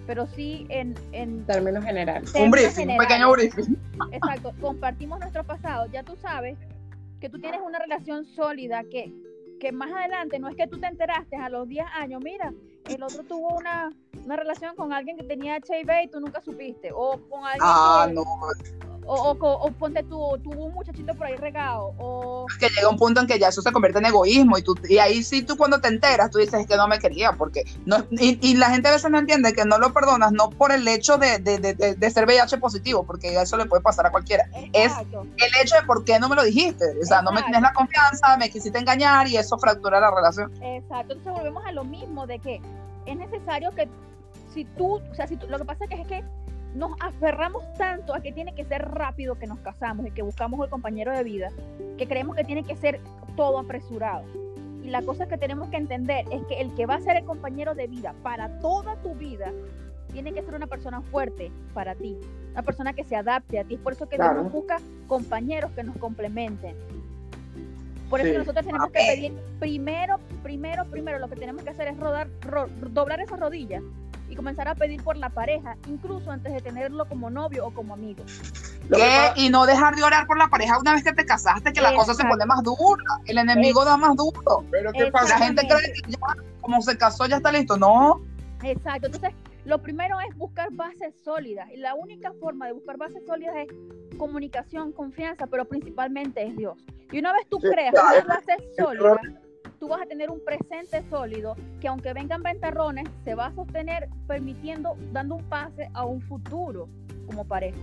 [0.06, 2.34] pero sí en, en términos generales.
[2.34, 3.76] un briefing, un pequeño briefing.
[4.12, 5.86] Exacto, compartimos nuestro pasado.
[5.86, 6.58] Ya tú sabes
[7.20, 9.12] que tú tienes una relación sólida, que,
[9.60, 12.52] que más adelante no es que tú te enteraste a los 10 años, mira,
[12.88, 13.92] el otro tuvo una,
[14.24, 18.08] una relación con alguien que tenía HIV y tú nunca supiste, o con alguien ah,
[18.12, 18.24] no
[19.06, 22.46] o, o, ponte tú, tuvo un muchachito por ahí regado, o...
[22.58, 24.98] Que llega un punto en que ya eso se convierte en egoísmo y, tú, y
[24.98, 28.54] ahí sí tú cuando te enteras, tú dices que no me quería, porque no, y,
[28.54, 31.38] la gente a veces no entiende que no lo perdonas, no por el hecho de,
[31.38, 35.62] de, de, de ser VIH positivo, porque eso le puede pasar a cualquiera, es el
[35.62, 38.36] hecho de por qué no me lo dijiste, o sea, no me tienes la confianza,
[38.36, 40.52] me quisiste engañar y eso fractura la relación.
[40.62, 42.60] Exacto, entonces volvemos a lo mismo de que
[43.06, 43.88] es necesario que
[44.52, 46.24] si tú, o sea, si tú, lo que pasa es que es que
[46.74, 50.62] nos aferramos tanto a que tiene que ser rápido que nos casamos y que buscamos
[50.64, 51.50] el compañero de vida,
[51.98, 53.00] que creemos que tiene que ser
[53.36, 54.24] todo apresurado.
[54.82, 57.24] Y la cosa que tenemos que entender es que el que va a ser el
[57.24, 59.52] compañero de vida para toda tu vida,
[60.12, 62.16] tiene que ser una persona fuerte para ti,
[62.52, 63.74] una persona que se adapte a ti.
[63.74, 64.40] Es por eso que claro.
[64.40, 66.74] Dios busca compañeros que nos complementen.
[68.08, 71.96] Por eso nosotros tenemos que pedir primero, primero, primero, lo que tenemos que hacer es
[71.96, 72.28] rodar,
[72.90, 73.84] doblar esas rodillas
[74.30, 77.94] y comenzar a pedir por la pareja, incluso antes de tenerlo como novio o como
[77.94, 78.24] amigo.
[78.90, 79.32] ¿Qué?
[79.36, 81.94] Y no dejar de orar por la pareja una vez que te casaste, que la
[81.94, 84.64] cosa se pone más dura, el enemigo da más duro.
[84.70, 85.38] Pero ¿qué pasa?
[85.38, 86.18] La gente cree que ya,
[86.60, 87.76] como se casó, ya está listo.
[87.76, 88.20] No.
[88.62, 89.06] Exacto.
[89.06, 89.32] Entonces,
[89.64, 91.68] lo primero es buscar bases sólidas.
[91.72, 96.78] Y la única forma de buscar bases sólidas es comunicación, confianza, pero principalmente es Dios.
[97.12, 99.18] Y una vez tú creas unas bases sólidas,
[99.80, 104.10] tú vas a tener un presente sólido que aunque vengan ventarrones, se va a sostener
[104.28, 106.88] permitiendo, dando un pase a un futuro
[107.26, 107.78] como pareja.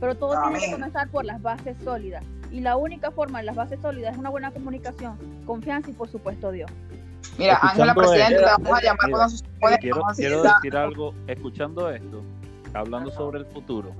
[0.00, 2.24] Pero todo tiene que comenzar por las bases sólidas.
[2.50, 6.08] Y la única forma de las bases sólidas es una buena comunicación, confianza y por
[6.08, 6.70] supuesto Dios.
[7.38, 9.78] Mira, Ángela Presidente, te vamos a llamar cuando se puede.
[9.78, 12.22] Quiero, quiero decir algo, escuchando esto,
[12.72, 13.92] hablando sobre el futuro,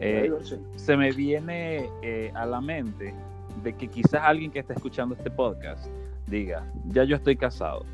[0.00, 0.30] eh,
[0.76, 3.14] se me viene eh, a la mente
[3.62, 5.86] de que quizás alguien que está escuchando este podcast
[6.26, 7.84] diga, ya yo estoy casado,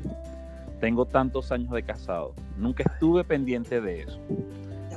[0.79, 4.19] tengo tantos años de casado, nunca estuve pendiente de eso,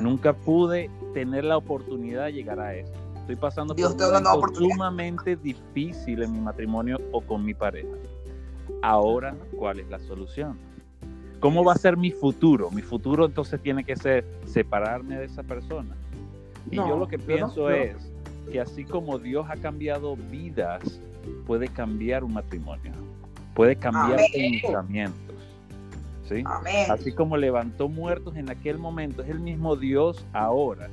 [0.01, 2.93] nunca pude tener la oportunidad de llegar a eso.
[3.17, 7.97] Estoy pasando por un momento sumamente difícil en mi matrimonio o con mi pareja.
[8.83, 10.59] Ahora, ¿cuál es la solución?
[11.41, 12.71] ¿Cómo va a ser mi futuro?
[12.71, 15.97] Mi futuro entonces tiene que ser separarme de esa persona.
[16.71, 18.13] Y yo lo que pienso es
[18.51, 21.01] que así como Dios ha cambiado vidas,
[21.47, 22.93] puede cambiar un matrimonio,
[23.55, 25.37] puede cambiar pensamientos.
[26.29, 26.45] ¿sí?
[26.89, 30.89] Así como levantó muertos en aquel momento, es el mismo Dios ahora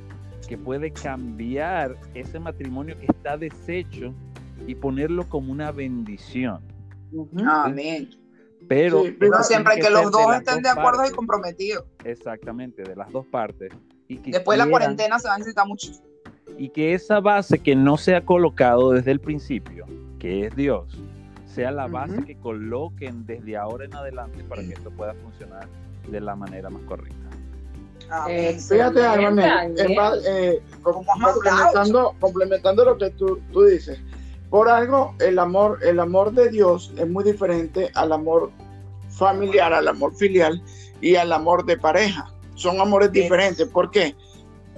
[0.48, 4.12] que puede cambiar ese matrimonio que está deshecho
[4.66, 6.60] y ponerlo como una bendición.
[7.46, 8.10] Amén.
[8.68, 9.02] Pero,
[9.42, 11.84] siempre que, los dos estén de acuerdo y comprometidos.
[12.04, 13.72] Exactamente, de las dos partes.
[14.08, 15.90] Y Después de la cuarentena se va a necesitar mucho.
[16.58, 19.86] Y que esa base que no se ha colocado desde el principio,
[20.18, 21.02] que es Dios,
[21.54, 25.68] sea la base que coloquen desde ahora en adelante para que esto pueda funcionar
[26.08, 27.16] de la manera más correcta.
[28.28, 29.40] Eh, fíjate, algo,
[30.26, 33.98] eh, complementando, complementando lo que tú, tú dices,
[34.50, 38.50] por algo el amor, el amor de Dios es muy diferente al amor
[39.08, 40.62] familiar, al amor filial
[41.00, 42.30] y al amor de pareja.
[42.54, 43.66] Son amores diferentes.
[43.68, 44.14] ¿Por qué?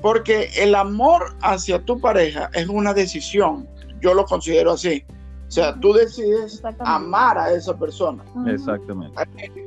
[0.00, 3.68] Porque el amor hacia tu pareja es una decisión.
[4.00, 5.04] Yo lo considero así.
[5.54, 8.24] O sea, tú decides amar a esa persona.
[8.48, 9.16] Exactamente.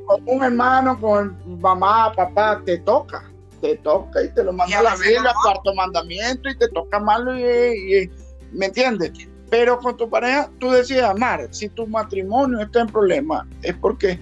[0.04, 3.24] Con un hermano, con mamá, papá, te toca.
[3.62, 8.10] Te toca y te lo manda la Biblia, cuarto mandamiento, y te toca malo y,
[8.52, 9.12] ¿me entiendes?
[9.48, 11.48] Pero con tu pareja tú decides amar.
[11.52, 14.20] Si tu matrimonio está en problema, es porque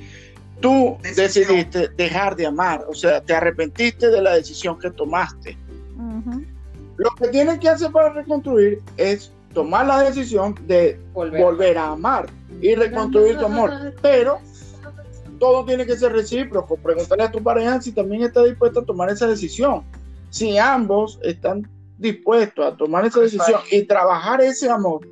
[0.60, 2.84] tú decidiste dejar de amar.
[2.88, 5.58] O sea, te arrepentiste de la decisión que tomaste.
[6.96, 12.26] Lo que tienes que hacer para reconstruir es tomar la decisión de volver, a amar
[12.60, 13.94] y reconstruir tu amor.
[14.02, 14.38] Pero
[15.38, 16.76] todo tiene que ser recíproco.
[16.76, 19.82] Pregúntale a tu pareja si también está dispuesta a tomar esa decisión.
[20.28, 25.08] Si ambos están dispuesto a tomar esa decisión y trabajar ese amor,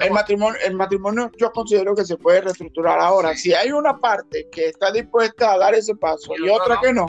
[0.00, 3.34] el matrimonio, el matrimonio yo considero que se puede reestructurar ahora.
[3.34, 7.06] Si hay una parte que está dispuesta a dar ese paso y otra que no,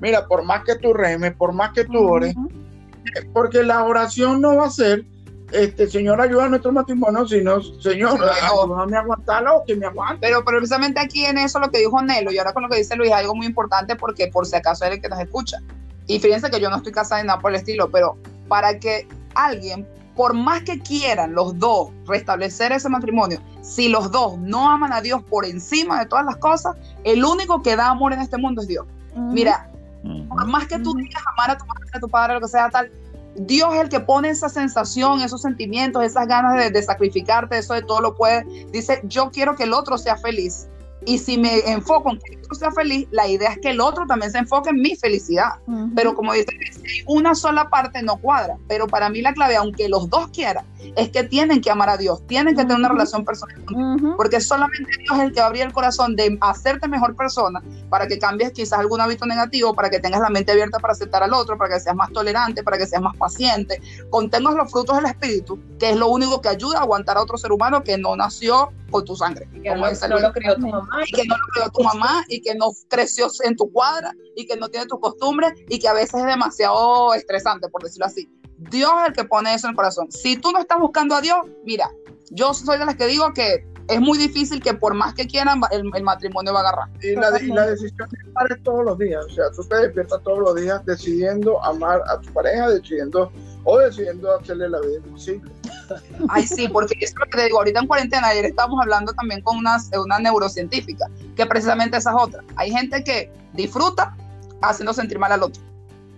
[0.00, 2.34] mira, por más que tú remes, por más que tú ores,
[3.34, 5.04] porque la oración no va a ser,
[5.52, 10.18] este Señor ayuda a nuestro matrimonio, sino Señor, ayúdame a aguantarlo que me aguante.
[10.20, 12.96] Pero, precisamente aquí en eso lo que dijo Nelo y ahora con lo que dice
[12.96, 15.58] Luis, algo muy importante porque por si acaso es el que nos escucha.
[16.06, 18.16] Y fíjense que yo no estoy casada en nada por el estilo, pero
[18.48, 19.86] para que alguien,
[20.16, 25.00] por más que quieran los dos restablecer ese matrimonio, si los dos no aman a
[25.00, 28.62] Dios por encima de todas las cosas, el único que da amor en este mundo
[28.62, 28.86] es Dios.
[29.14, 29.70] Mira,
[30.28, 32.70] por más que tú digas amar a tu madre, a tu padre, lo que sea
[32.70, 32.90] tal,
[33.36, 37.74] Dios es el que pone esa sensación, esos sentimientos, esas ganas de, de, sacrificarte, eso
[37.74, 38.44] de todo lo puede.
[38.72, 40.68] Dice, yo quiero que el otro sea feliz.
[41.06, 43.80] Y si me enfoco en que el otro sea feliz, la idea es que el
[43.80, 45.50] otro también se enfoque en mi felicidad.
[45.94, 46.48] Pero como dice,
[46.84, 48.56] si una sola parte no cuadra.
[48.68, 50.64] Pero para mí la clave, aunque los dos quieran,
[50.96, 54.40] es que tienen que amar a Dios, tienen que tener una relación personal con porque
[54.40, 58.06] solamente Dios es el que va a abrir el corazón de hacerte mejor persona para
[58.06, 61.32] que cambies quizás algún hábito negativo, para que tengas la mente abierta para aceptar al
[61.32, 63.80] otro, para que seas más tolerante, para que seas más paciente,
[64.10, 67.36] contengas los frutos del Espíritu, que es lo único que ayuda a aguantar a otro
[67.38, 69.48] ser humano que no nació con tu sangre.
[69.52, 71.00] Y que no, lo crió tu mamá.
[71.06, 74.46] Y que no lo crió tu mamá, y que no creció en tu cuadra, y
[74.46, 78.28] que no tiene tus costumbres, y que a veces es demasiado estresante, por decirlo así.
[78.58, 80.10] Dios es el que pone eso en el corazón.
[80.12, 81.90] Si tú no estás buscando a Dios, mira,
[82.30, 85.60] yo soy de las que digo que es muy difícil que por más que quieran,
[85.72, 86.88] el, matrimonio va a agarrar.
[87.02, 87.30] Y la,
[87.66, 89.24] decisión es amar todos los días.
[89.24, 93.32] O sea, tú te despiertas todos los días decidiendo amar a tu pareja, decidiendo
[93.64, 95.50] o decidiendo hacerle la vida imposible.
[96.28, 99.40] Ay, sí, porque es lo que te digo, ahorita en cuarentena, ayer estábamos hablando también
[99.42, 101.06] con una, una neurocientífica,
[101.36, 102.42] que precisamente esa es otra.
[102.56, 104.16] Hay gente que disfruta
[104.62, 105.62] haciendo sentir mal al otro.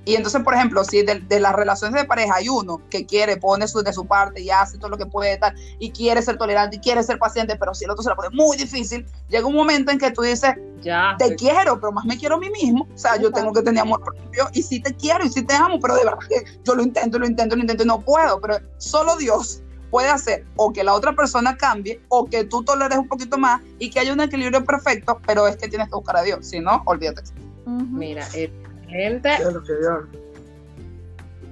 [0.05, 3.68] Y entonces, por ejemplo, si de, las relaciones de pareja hay uno que quiere, pone
[3.68, 6.76] su, de su parte y hace todo lo que puede tal, y quiere ser tolerante
[6.76, 9.55] y quiere ser paciente, pero si el otro se la pone muy difícil, llega un
[9.55, 12.88] momento en que tú dices, ya, te quiero, pero más me quiero a mí mismo.
[12.92, 15.55] O sea, yo tengo que tener amor propio y sí te quiero y sí te
[15.55, 18.40] amo, pero de verdad que yo lo intento, lo intento, lo intento y no puedo.
[18.40, 22.98] Pero solo Dios puede hacer o que la otra persona cambie o que tú toleres
[22.98, 26.16] un poquito más y que haya un equilibrio perfecto, pero es que tienes que buscar
[26.16, 27.22] a Dios, si no, olvídate.
[27.66, 28.50] Mira, eh,
[28.93, 29.30] Excelente.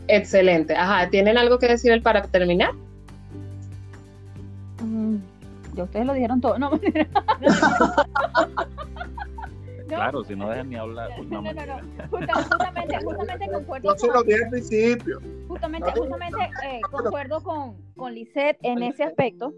[0.09, 0.75] Excelente.
[0.77, 2.73] Ajá, ¿tienen algo que decir el para terminar?
[4.83, 5.17] Mm,
[5.75, 6.59] ya ustedes lo dijeron todo.
[6.59, 6.71] No,
[9.89, 11.11] Claro, si no dejan ni hablar.
[11.17, 11.79] Pues no, no, no, no.
[12.09, 13.89] justamente, justamente concuerdo.
[13.93, 15.21] Yo se lo dije al principio.
[15.49, 19.53] Justamente, justamente eh, concuerdo con, con Lisette en ese aspecto.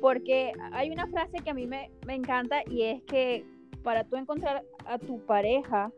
[0.00, 3.44] porque hay una frase que a mí me, me encanta y es que
[3.82, 5.90] para tú encontrar a tu pareja,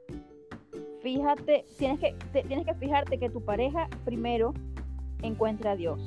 [1.03, 4.55] fíjate, tienes que, tienes que fijarte que tu pareja primero
[5.23, 6.01] encuentre a Dios.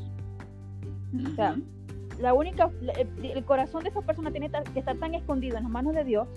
[1.14, 1.56] O sea,
[2.20, 2.70] la única,
[3.22, 6.28] el, corazón de esa persona tiene que estar tan escondido en las manos de Dios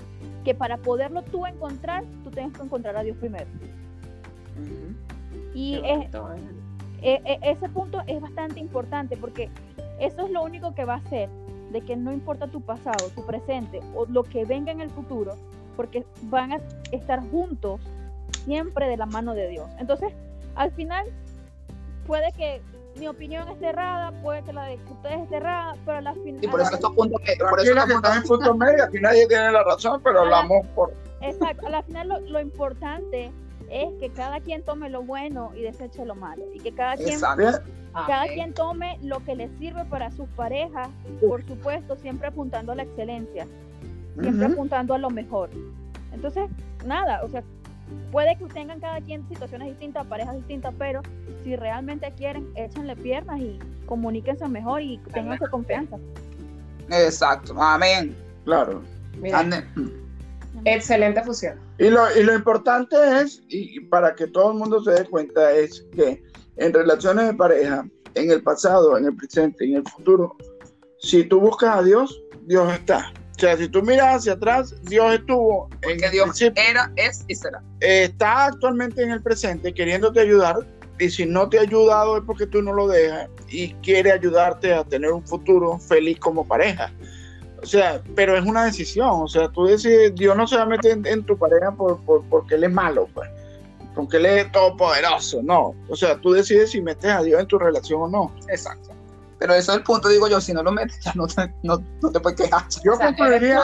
[0.44, 3.46] que para poderlo tú encontrar, tú tienes que encontrar a Dios primero.
[5.54, 6.08] Y es,
[7.02, 9.50] e, e, ese punto es bastante importante porque
[10.00, 11.28] eso es lo único que va a hacer
[11.72, 15.34] de que no importa tu pasado, tu presente o lo que venga en el futuro,
[15.76, 16.60] porque van a
[16.92, 17.80] estar juntos
[18.48, 19.68] siempre de la mano de Dios.
[19.78, 20.12] Entonces,
[20.56, 21.06] al final,
[22.06, 22.62] puede que
[22.96, 26.42] mi opinión esté errada, puede que la de ustedes esté errada, pero al final...
[26.42, 27.20] Y por eso estos puntos
[27.50, 30.92] por eso que están en punto medio, aquí nadie tiene la razón, pero hablamos por...
[31.20, 33.30] Exacto, al final lo, lo importante
[33.70, 36.44] es que cada quien tome lo bueno y deseche lo malo.
[36.54, 40.88] Y que cada quien, cada quien tome lo que le sirve para sus parejas,
[41.20, 43.46] por supuesto, siempre apuntando a la excelencia,
[44.18, 45.50] siempre apuntando a lo mejor.
[46.12, 46.48] Entonces,
[46.86, 47.42] nada, o sea,
[48.10, 51.02] puede que tengan cada quien situaciones distintas, parejas distintas, pero
[51.44, 55.96] si realmente quieren, échenle piernas y comuníquense mejor y tengan confianza.
[56.90, 58.16] Exacto, amén.
[58.44, 58.82] Claro.
[60.64, 61.58] Excelente fusión.
[61.78, 65.52] Y lo, y lo importante es, y para que todo el mundo se dé cuenta,
[65.52, 66.22] es que
[66.56, 70.36] en relaciones de pareja, en el pasado, en el presente, en el futuro,
[70.98, 73.12] si tú buscas a Dios, Dios está.
[73.38, 77.36] O sea, si tú miras hacia atrás, Dios estuvo en que Dios era, es y
[77.36, 77.62] será.
[77.78, 80.66] Está actualmente en el presente queriéndote ayudar
[80.98, 84.74] y si no te ha ayudado es porque tú no lo dejas y quiere ayudarte
[84.74, 86.92] a tener un futuro feliz como pareja.
[87.62, 89.22] O sea, pero es una decisión.
[89.22, 92.56] O sea, tú decides, Dios no se va a meter en, tu pareja por, porque
[92.56, 93.30] él es malo, pues.
[93.94, 95.76] Porque él es todopoderoso, no.
[95.88, 98.34] O sea, tú decides si metes a Dios en tu relación o no.
[98.48, 98.97] Exacto.
[99.38, 101.78] Pero eso es el punto, digo yo, si no lo metes, ya no te, no,
[101.78, 102.64] te puedes quejar.
[102.84, 103.60] Yo concluiría,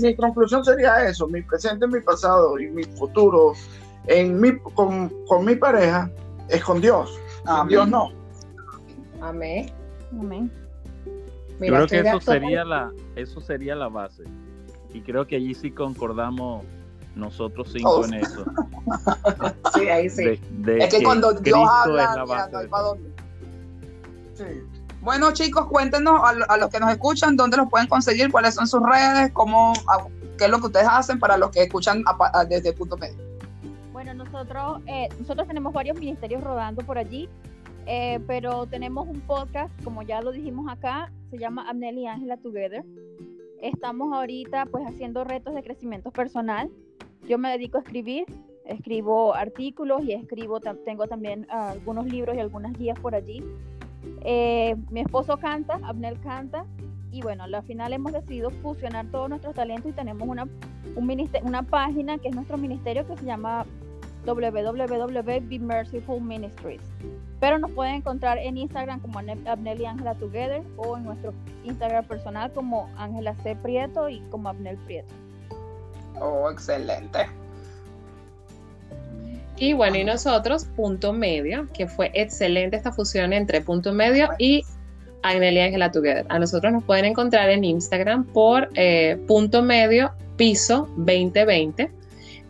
[0.00, 3.54] mi conclusión sería eso, mi presente, mi pasado y mi futuro
[4.06, 6.10] en mi, con, con mi pareja
[6.48, 7.18] es con Dios.
[7.68, 8.10] Dios no.
[9.20, 9.72] Amén.
[10.18, 10.50] Amén.
[11.60, 14.24] Yo creo que eso sería, la, eso sería la base.
[14.92, 16.64] Y creo que allí sí concordamos
[17.14, 18.44] nosotros cinco en eso.
[19.74, 20.40] sí, ahí sí.
[20.78, 23.10] es que, cuando Dios habla, no hay para dónde.
[24.34, 24.44] Sí.
[25.04, 28.82] Bueno, chicos, cuéntenos a, los que nos escuchan dónde los pueden conseguir, cuáles son sus
[28.82, 29.74] redes, cómo,
[30.38, 32.02] qué es lo que ustedes hacen para los que escuchan
[32.48, 33.16] desde el punto medio.
[33.92, 37.28] Bueno, nosotros, eh, nosotros tenemos varios ministerios rodando por allí.
[37.86, 42.38] Eh, pero tenemos un podcast, como ya lo dijimos acá, se llama Abnel y Ángela
[42.38, 42.82] Together.
[43.60, 46.70] Estamos ahorita pues haciendo retos de crecimiento personal.
[47.28, 48.24] Yo me dedico a escribir,
[48.64, 53.42] escribo artículos y escribo, tengo también ah, algunos libros y algunas guías por allí.
[54.22, 56.64] Eh, mi esposo canta, Abnel canta,
[57.14, 60.48] y bueno, al final hemos decidido fusionar todos nuestros talentos y tenemos una,
[60.96, 63.64] un una página que es nuestro ministerio que se llama
[64.26, 66.82] www.bemerciful Ministries.
[67.38, 71.32] Pero nos pueden encontrar en Instagram como Abnel y Ángela Together o en nuestro
[71.62, 73.54] Instagram personal como Ángela C.
[73.56, 75.14] Prieto y como Abnel Prieto.
[76.20, 77.28] Oh, excelente.
[79.56, 84.64] Y bueno, y nosotros, punto medio, que fue excelente esta fusión entre punto medio y
[85.22, 86.26] Abnel y Ángela Together.
[86.28, 91.90] A nosotros nos pueden encontrar en Instagram por eh, punto medio piso 2020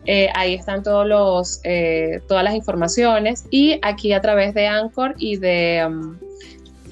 [0.07, 5.15] eh, ahí están todos los, eh, todas las informaciones y aquí a través de Anchor
[5.17, 6.17] y de um,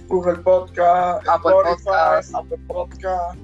[0.08, 3.40] Google Podcast, Apple Podcast, Apple Podcast,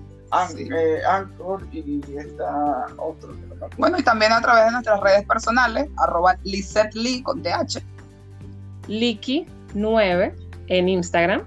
[0.57, 3.36] eh, Anchor y está otro.
[3.78, 7.84] Bueno, y también a través de nuestras redes personales, arroba Lee con TH.
[8.88, 10.34] Liki9
[10.68, 11.43] en Instagram.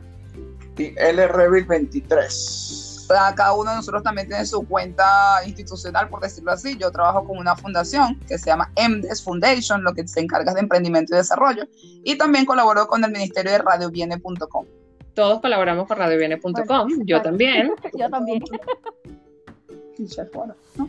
[0.77, 2.93] Y LRevil23
[3.37, 5.05] cada uno de nosotros también tiene su cuenta
[5.47, 6.77] institucional, por decirlo así.
[6.79, 10.61] Yo trabajo con una fundación que se llama MDES Foundation, lo que se encarga de
[10.61, 11.65] emprendimiento y desarrollo,
[12.05, 14.67] y también colaboro con el Ministerio de radioviene.com.
[15.15, 17.73] Todos colaboramos con radioviene.com, yo también.
[17.95, 18.43] yo también.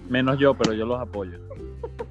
[0.10, 1.38] Menos yo, pero yo los apoyo.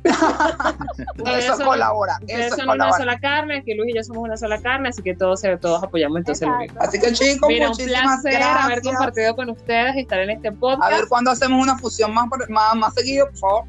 [0.04, 2.18] eso son, colabora.
[2.26, 5.14] Eso son una sola carne, que Luis y yo somos una sola carne, así que
[5.14, 10.00] todos, todos apoyamos entonces Así que chicos, Mira, un placer haber compartido con ustedes y
[10.00, 10.92] estar en este podcast.
[10.92, 13.64] A ver cuándo hacemos una fusión más, más, más seguido, por favor.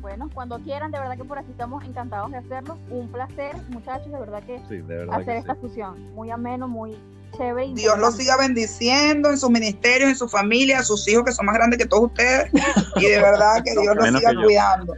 [0.00, 2.78] Bueno, cuando quieran, de verdad que por aquí estamos encantados de hacerlo.
[2.90, 4.56] Un placer, muchachos, de verdad que
[5.10, 6.14] hacer esta fusión.
[6.14, 6.96] Muy ameno, muy
[7.36, 7.72] chévere.
[7.74, 11.46] Dios los siga bendiciendo en sus ministerios, en su familia, a sus hijos que son
[11.46, 12.50] más grandes que todos ustedes.
[12.96, 14.94] y de verdad que Dios los siga cuidando.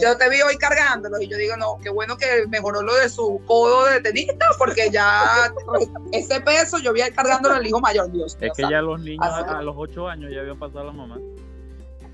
[0.00, 3.08] yo te vi hoy cargándolo y yo digo, no, qué bueno que mejoró lo de
[3.08, 5.52] su codo de tenista, porque ya
[6.12, 8.36] ese peso yo vi cargándolo al hijo mayor, Dios.
[8.40, 11.18] Es que ya los niños a, los ocho años ya habían pasado a la mamá.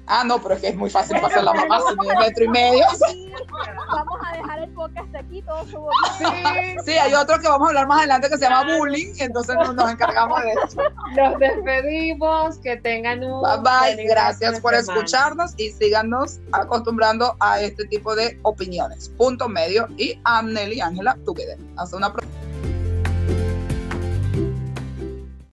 [0.07, 2.48] Ah, no, pero es que es muy fácil pasar la mamá sin un metro y
[2.48, 2.84] medio.
[3.90, 5.78] Vamos a dejar el podcast aquí, todo su
[6.18, 6.24] sí,
[6.84, 9.90] sí, hay otro que vamos a hablar más adelante que se llama bullying, entonces nos,
[9.90, 10.82] encargamos de eso.
[11.16, 13.42] Nos despedimos, que tengan un...
[13.42, 19.09] Bye bye, gracias por escucharnos y síganos acostumbrando a este tipo de opiniones.
[19.11, 21.59] Punto medio y Amnel y Ángela together.
[21.76, 22.41] Hasta una próxima.